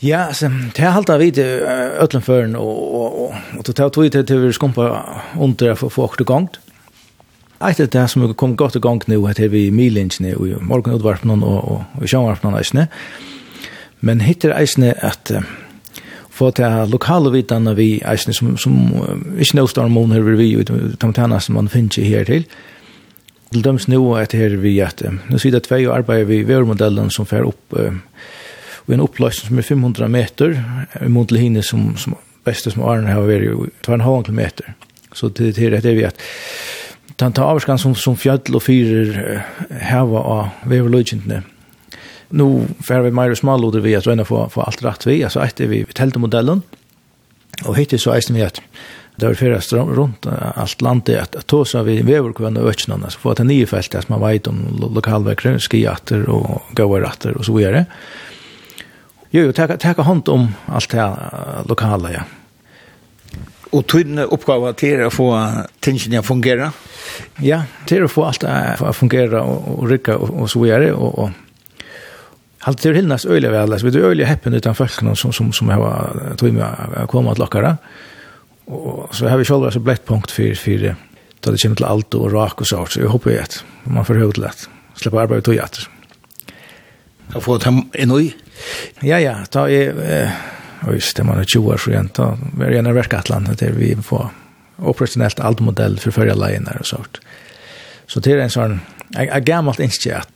[0.03, 4.27] Ja, altså, det er halta vidt øtlenføren, og, og, og, og det er tog til
[4.27, 4.91] til vi skumpa
[5.39, 6.59] under for å få åkte gongt.
[7.65, 10.55] Eit er det som kom godt i gang nu, at vi i milinsene, og i
[10.61, 12.89] morgenutvarpen og, og, og i sjåvarpen eisne.
[14.01, 15.47] Men hittir eisne at uh,
[16.35, 20.67] få til lokale vitane vi eisne, som, som uh, ikke nøvstarmon her vi, vi
[21.01, 22.29] tana som man finner her
[23.55, 26.41] Til døms nå er det her vi gjør Nå sier det tvei og arbeider vi
[26.43, 27.95] VR-modellen som fer opp eh,
[28.85, 30.57] og en oppløsning som er 500 meter
[31.09, 34.43] mot til som, som beste som Arne har vært 2,5 km.
[35.15, 36.19] Så det her er det vi at
[37.23, 39.45] den tar avskan som, som fjall og fyrer
[39.87, 41.45] heva av veverløygentene.
[42.35, 42.49] Nå
[42.83, 45.23] fer vi mer og smalloder vi at vi få, få alt rett vi.
[45.23, 46.65] Altså etter vi teltemodellen,
[47.65, 48.61] og hittil så eisen vi at
[49.17, 53.37] det var fyrast rundt allt landet att att tosa vi veverkvann och öknarna så att
[53.37, 57.87] det nya fält som man vet om lokalverkare skiatter och gåratter och så vidare.
[59.31, 61.17] Jo, ta ta hand om allt det här
[61.69, 62.23] lokala ja.
[63.71, 65.51] Och tunna uppgåva till att få
[65.81, 66.73] tingen att fungera.
[67.37, 71.31] Ja, till att få allt att fungera och rycka och så vidare och och
[72.65, 75.69] Halt til hinnas øyla vel, altså vi är øyla häppen utan folk som, som, som
[75.69, 77.77] har tog med å att til dere.
[78.67, 80.87] Og så har vi selv altså blettpunkt for, for
[81.45, 82.95] da det kommer til alt og rak og sånt.
[82.95, 84.67] Så jeg håper at man får høyde lett.
[84.97, 85.89] Slipper arbeid tog etter.
[87.35, 88.31] Og få ta en i?
[89.03, 89.37] Ja, ja.
[89.53, 90.37] Da er, eh,
[90.89, 92.11] oi, man er 20 år så igjen.
[92.17, 94.31] Da er jeg gjerne verket et land der vi får
[94.79, 97.21] operasjonelt alt modell for førre leiene og sånt.
[98.07, 98.81] Så det er en sånn,
[99.15, 100.31] jeg, er gammelt innskje at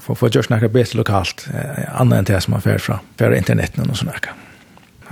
[0.00, 3.00] for å få gjort noe bedre lokalt, eh, annet enn det som man fører fra,
[3.18, 4.24] fra internetten og sånt.
[4.24, 4.53] Ja.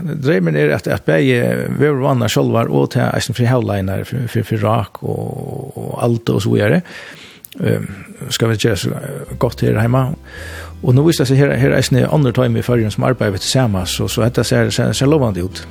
[0.01, 1.41] Drømmen er at, at begge
[1.79, 6.43] vever vannet sjølver og til eisen fri havleiner for, for, rak og, og alt og
[6.43, 6.81] så videre.
[7.61, 7.85] Um,
[8.33, 8.91] skal vi gjøre så
[9.39, 10.07] godt her hjemme.
[10.83, 13.39] Og nå viser det seg her, her er er andre time i fargen som arbeider
[13.39, 15.67] til samme, så, så dette ser, ser, ser lovende ut.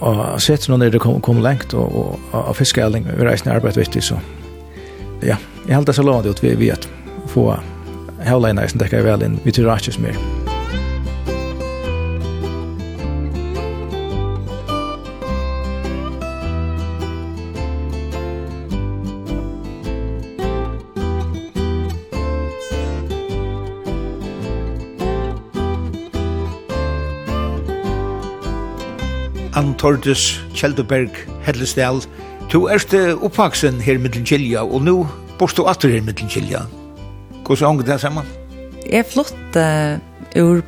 [0.00, 3.60] Og sett når det kom, kom lengt og, og, og, og fiskeelding, vi eisen er
[3.60, 4.18] arbeidet viktig, så
[5.22, 5.36] ja,
[5.68, 6.88] jeg held det ser lovende ut vi vet
[7.32, 7.52] få
[8.26, 10.41] havleiner som dekker vel inn, vi tror ikke så er.
[29.58, 32.02] Antordis, Kjeldeberg, Hellesdal.
[32.52, 34.96] Du erst oppvaksen her i Middelkilja, og nå
[35.40, 36.64] borst du atter her mittlen Kjelja.
[37.42, 38.28] Hvordan er det sammen?
[38.86, 39.98] Jeg flott uh,
[40.38, 40.62] ur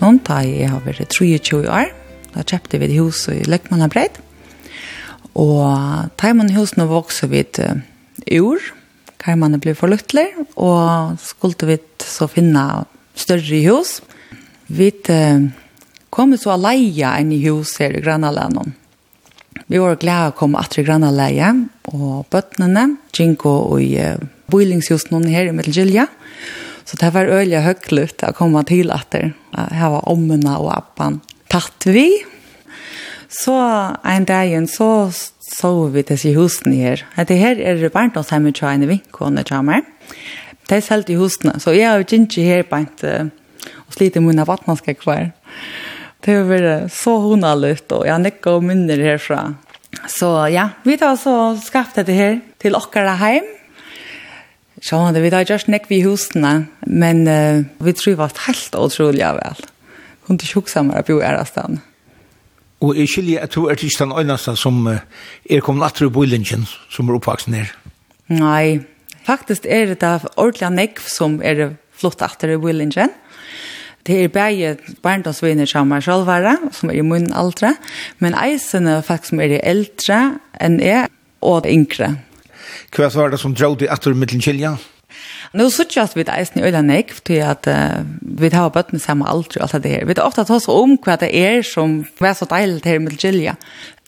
[0.00, 1.90] noen, da jeg har vært 23 år.
[2.32, 4.20] Da kjøpte vi et hus i Løkmannabreid.
[5.34, 5.64] Og
[6.20, 7.58] da man husene vokser vi et
[8.38, 8.60] ur,
[9.22, 12.84] karmene ble forluttelig, og skulle vi så finne
[13.18, 14.00] større hus.
[14.72, 15.50] Vi uh,
[16.12, 18.74] kom så leia en i hus her i Grannalanen.
[19.66, 21.52] Vi var glada å komme atre i Grannaleia,
[21.92, 22.84] og bøttene,
[23.16, 24.20] Jinko og i uh,
[24.52, 26.06] boilingshusen her i Middelgylja.
[26.84, 29.30] Så det var øyelig høylytt å komme til atter.
[29.54, 31.20] Her var ommene og appen
[31.52, 32.08] tatt vi.
[33.32, 33.54] Så
[34.04, 37.04] en dag så så vi disse husene her.
[37.28, 39.86] Det her er det bare noe sammen til en vinkående kommer.
[40.68, 43.32] Det er selv til husene, så jeg har jo ikke her på en
[43.86, 45.30] og sliter mine vattnanske kvar.
[45.30, 45.91] Ja.
[46.22, 49.40] Det har vært så honalut, og jeg har nekket og minner herfra.
[50.06, 53.48] Så ja, vi har så skapt dette her til okkara heim.
[54.82, 59.32] Så vi har just nekk vi husene, men uh, vi tror det var helt utrolig
[59.38, 59.64] vel.
[60.28, 61.82] Hun er tjukk sammen på ærestand.
[62.82, 66.66] Og jeg skiljer at du er ikke den øyneste som er kommet atter i bøylingen
[66.90, 67.74] som er oppvaksen her.
[68.30, 68.82] Nei,
[69.26, 73.10] faktisk er det da ordentlig nekk som er flott atter i bøylingen.
[73.10, 73.31] Mm
[74.06, 77.76] Det er bare barndomsvinner som er selvvare, som er i munnen aldre,
[78.18, 80.22] men eisen er faktisk som er eldre
[80.60, 81.10] enn jeg,
[81.42, 82.16] og yngre.
[82.94, 84.76] Hva var det som drog deg etter middelkilja?
[85.52, 89.28] Nu suttje at vi eisen i øyla nek, fordi at uh, vi har bøtten samme
[89.28, 90.06] alder og alt det her.
[90.08, 93.56] Vi har ofte tatt om hva det er som var så deilig her med Gilja.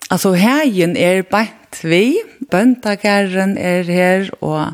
[0.09, 2.17] Altså, hegen er beint vi,
[2.51, 4.73] bøndageren er her, og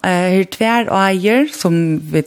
[0.00, 1.74] Eh uh, tvær og eier som
[2.12, 2.22] vi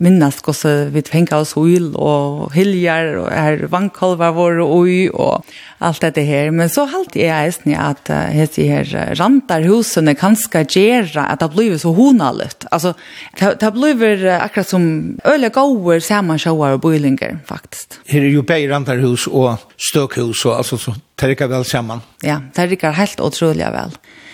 [0.00, 5.44] minnast hvordan vi tvenger oss uil og hiljar og er vannkolver våre ui og
[5.84, 6.50] alt dette her.
[6.56, 11.92] Men så halte jeg eisen at hese her rantarhusene kanskje gera at det blir så
[11.92, 12.64] honalet.
[12.72, 12.94] Altså,
[13.36, 14.86] det blir akkurat som
[15.28, 18.00] øle gåer sammansjåer og boilinger faktisk.
[18.08, 22.92] Her er jo rantar hus og støkhus og altså så terker vel saman Ja, terker
[22.96, 23.92] helt utrolig vel.
[23.92, 24.25] Ja.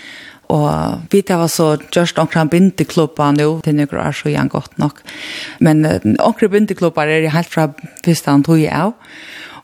[0.52, 4.78] Og vi tar var så just omkring bindeklubber nå, til noen år så gjerne godt
[4.78, 5.00] nok.
[5.60, 5.84] Men
[6.18, 7.70] omkring bindeklubber er det helt fra
[8.04, 8.92] første han tog jeg av.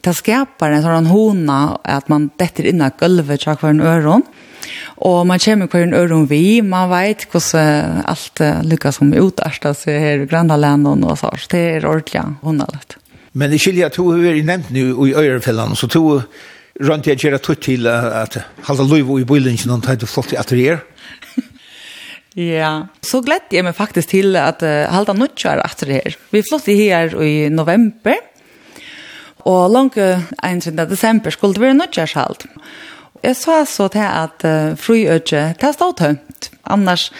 [0.04, 4.24] Det skapar en sånn hona at man detter inn av gulvet til hver en øron.
[5.06, 10.00] Og man kommer hver en øron vi, man vet hvordan alt lykkes som utarsta seg
[10.02, 11.32] her i Grandalanden og så.
[11.50, 12.96] Det er ordentlig hona litt.
[13.38, 16.20] Men det skiljer at hun har vært nevnt nu i øyrefellan, så to
[16.80, 20.32] rundt jag gjør tutt til att halda løyv i bøylen ikke noen tid du flott
[20.32, 20.84] i atelier.
[22.38, 26.16] Ja, så glädde jag mig faktiskt till att uh, halda nødtjør atelier.
[26.30, 28.14] Vi flott i här i november,
[29.38, 30.76] og langt 31.
[30.90, 32.46] december skulle det være nødtjørshalt.
[33.22, 36.50] Jeg sa så til at uh, frøyøtje, det stod tømt.
[36.64, 37.10] Annars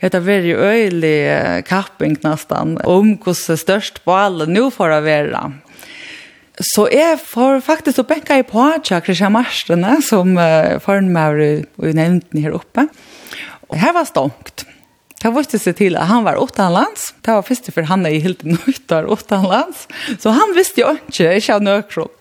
[0.00, 5.44] er det veldig øyelig kapping nesten om hvordan størst på alle nå får det være.
[6.62, 12.44] Så jeg får faktisk å benke i på Christian Marstene, som uh, formøver og nevnte
[12.44, 12.86] her oppe.
[13.70, 14.66] Og her var stångt.
[15.24, 17.14] Det visste seg til at han var åttanlands.
[17.24, 19.86] Det var første for han er i helt nøyt av åttanlands.
[20.20, 22.12] Så han visste jo ikke, ikke av nøkron.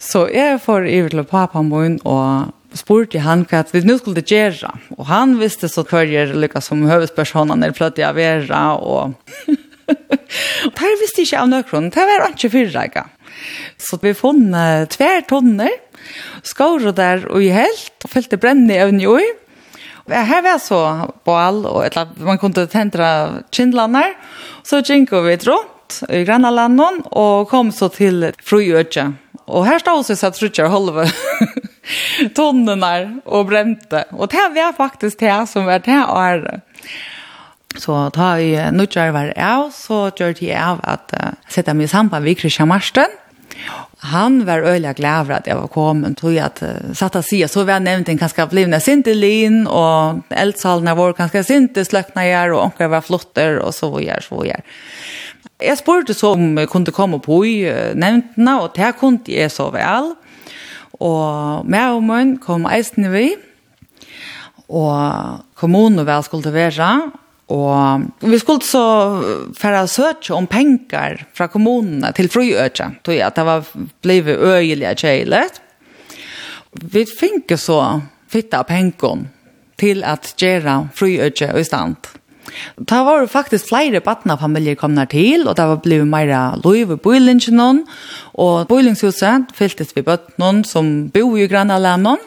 [0.00, 4.72] Så jeg får i til pappa min og spurte han hva vi nå skulle gjøre.
[4.96, 9.14] Og han visste så hva jeg lykkes som høvespersonen er pløtt i avera og...
[9.88, 13.06] Det visste ikke av nøkron, det var ikke fyrreika.
[13.78, 15.74] Så vi fann uh, tver tonner,
[16.46, 19.24] skåret der og i helt, og fyllte brennende i øvn i oi.
[20.08, 20.80] Her var så
[21.28, 24.14] bål, og etla, man kunne tentra kindlander,
[24.64, 29.10] så gikk vi rundt i grannalanden, og kom så til Frøyøtje.
[29.48, 31.06] Og her stod vi så trutja og holde
[32.36, 34.04] tonnenar og brente.
[34.12, 36.64] Og det var faktisk det som var det året.
[37.78, 41.92] Så ta i nødjar var av, så gjør jeg av at uh, sette meg i
[41.92, 43.12] samband med Kristian Marsten,
[43.98, 47.26] Han var öliga glad för att jag var kommen tror jag att uh, satt att
[47.26, 52.52] säga så var nämnt en ganska blivna sintelin och eldsalen var ganska sinte slökna jag
[52.52, 54.60] och onkel var flotter och så gör så gör.
[55.58, 59.70] Jag spurte så om jag kunde komma på i nämntna och det kunde jag så
[59.70, 60.14] väl.
[60.98, 63.30] Og med og mun kom eisen vi,
[64.68, 67.10] og kommunen vel skulle være,
[67.48, 68.84] Og vi skulle så
[69.56, 73.64] færa søtje om penger fra kommunene til frøyøtje, tog jeg at det var
[74.04, 75.62] blevet øyelige kjeilet.
[76.92, 77.80] Vi fikk så
[78.28, 79.28] fitta pengon
[79.80, 81.96] til at gjøre frøyøtje i stand.
[82.78, 87.84] Det var faktisk flere badnafamilier der til, og det var blevet mer lov i bøylingen,
[88.34, 92.18] og bøylingshuset fyltes vi bøttene som bor i grannalenen,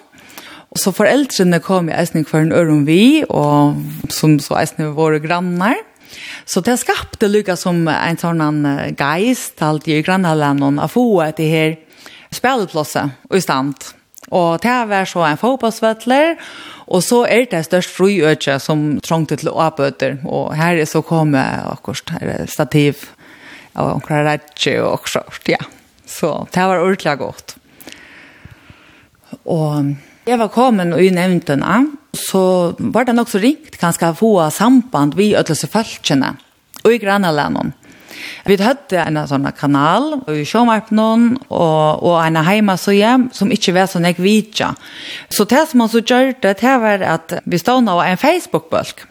[0.72, 3.76] Og så foreldrene kom i eisning for en øren vi, og
[4.12, 5.76] som så eisen våre grannar.
[6.48, 8.68] Så det skapte lykka som en sånn
[9.00, 11.08] geist, alt i grannalanden, å få
[11.38, 11.76] det her
[12.32, 13.92] spilleplosset og i stand.
[14.32, 16.38] Og det var så en fotballsvettler,
[16.92, 20.22] og så er det størst fruøtje som trångte til åpøter.
[20.24, 23.10] Og her er så kommet akkurat her stativ
[23.76, 25.60] av akkurat rettje og akkurat, ja.
[26.08, 27.56] Så det var ordentlig godt.
[29.48, 29.92] Og
[30.22, 35.16] Jeg var kommet og nevnte nevntene, så var det nok så rikt kanskje få samband
[35.18, 36.36] vi ødelse følelsene,
[36.84, 37.72] og i grannelene.
[38.46, 43.90] Vi hadde en sånn kanal, og i sjåmarpnen, og, og en heimasøye, som ikke var
[43.90, 44.76] sånn jeg vidtja.
[45.34, 49.08] Så det som man så gjør det, det var at vi stod nå en Facebook-bølg.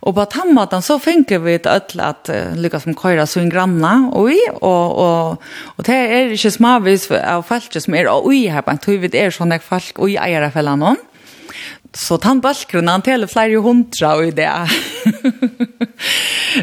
[0.00, 3.42] Og på den måten så finner vi et öll at uh, lykkes som køyre så
[3.42, 5.42] en granna og i og, og,
[5.76, 9.10] och det er ikke smavis av folk som er og i her, men att vi
[9.18, 10.96] er sånne folk og i ägarfällan någon.
[11.92, 14.50] Så han balkgrunn, han teller flere hundra og i det.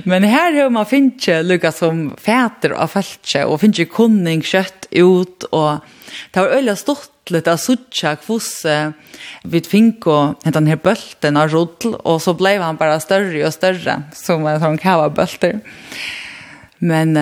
[0.10, 5.48] Men her har man finnet lukka som fæter av feltje, og finnet kunning kjøtt ut,
[5.52, 5.84] og
[6.32, 8.52] det var øyla stort litt av suttja kvoss
[9.52, 13.56] vid finko, og hentan her bølten av rodl, og så blei han bara større og
[13.56, 15.60] større, som en sånn kava bølter.
[16.80, 17.18] Men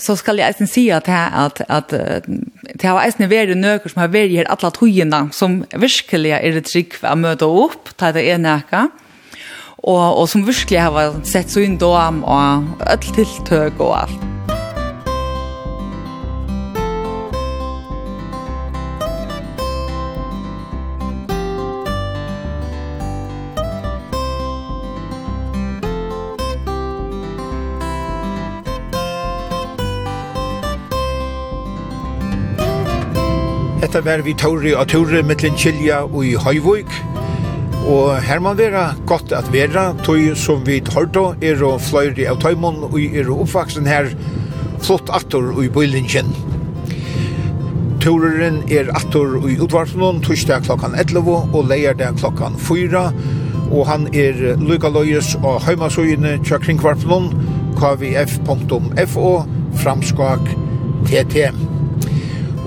[0.00, 2.38] så skal jeg eisen si at, at, at, uh,
[2.78, 6.68] det har eisne vært nøkker som har vært her alle togene, som virkelig er et
[6.68, 8.86] trygg å møte opp, ta det ene ekka,
[9.82, 14.37] og, og som virkelig har sett så inn dom og alt tiltøk og alt.
[33.88, 36.90] Hetta var vi Tauri og Tauri mittlen Kilja og i Høyvøyk.
[37.88, 42.36] Og her må være godt at være, tog som vi hørte, er og fløyre av
[42.42, 44.10] tøymon og er oppvaksen her,
[44.84, 46.28] flott atter og i bøylingen.
[48.04, 53.06] Turen er atter og i utvartnån, torsdag klokkan 11 og leierdag klokkan 4.
[53.70, 57.32] Og han er Luka Løyes og Høymasøyene til kringkvartnån,
[57.80, 59.34] kvf.fo,
[59.80, 60.56] framskak,
[61.08, 61.77] TTM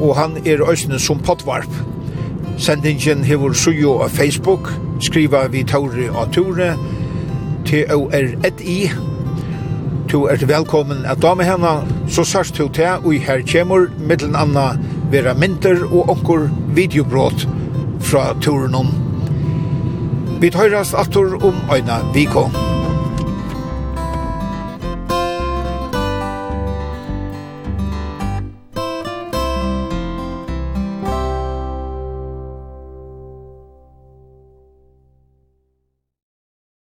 [0.02, 1.72] og han er òsne som potvarp.
[2.58, 4.72] Sendingen hever sujo av Facebook,
[5.02, 6.74] skriva vi Tauri og Ture,
[7.66, 8.92] T-O-R-E-I.
[10.12, 11.76] Du er velkommen at dame henne,
[12.10, 14.74] så sørst du til og her kommer middelen anna
[15.12, 17.48] vera mynter og onkur videobrot
[18.02, 18.92] fra turen om.
[20.42, 22.81] Vi tøyrast attur om øyne vikon.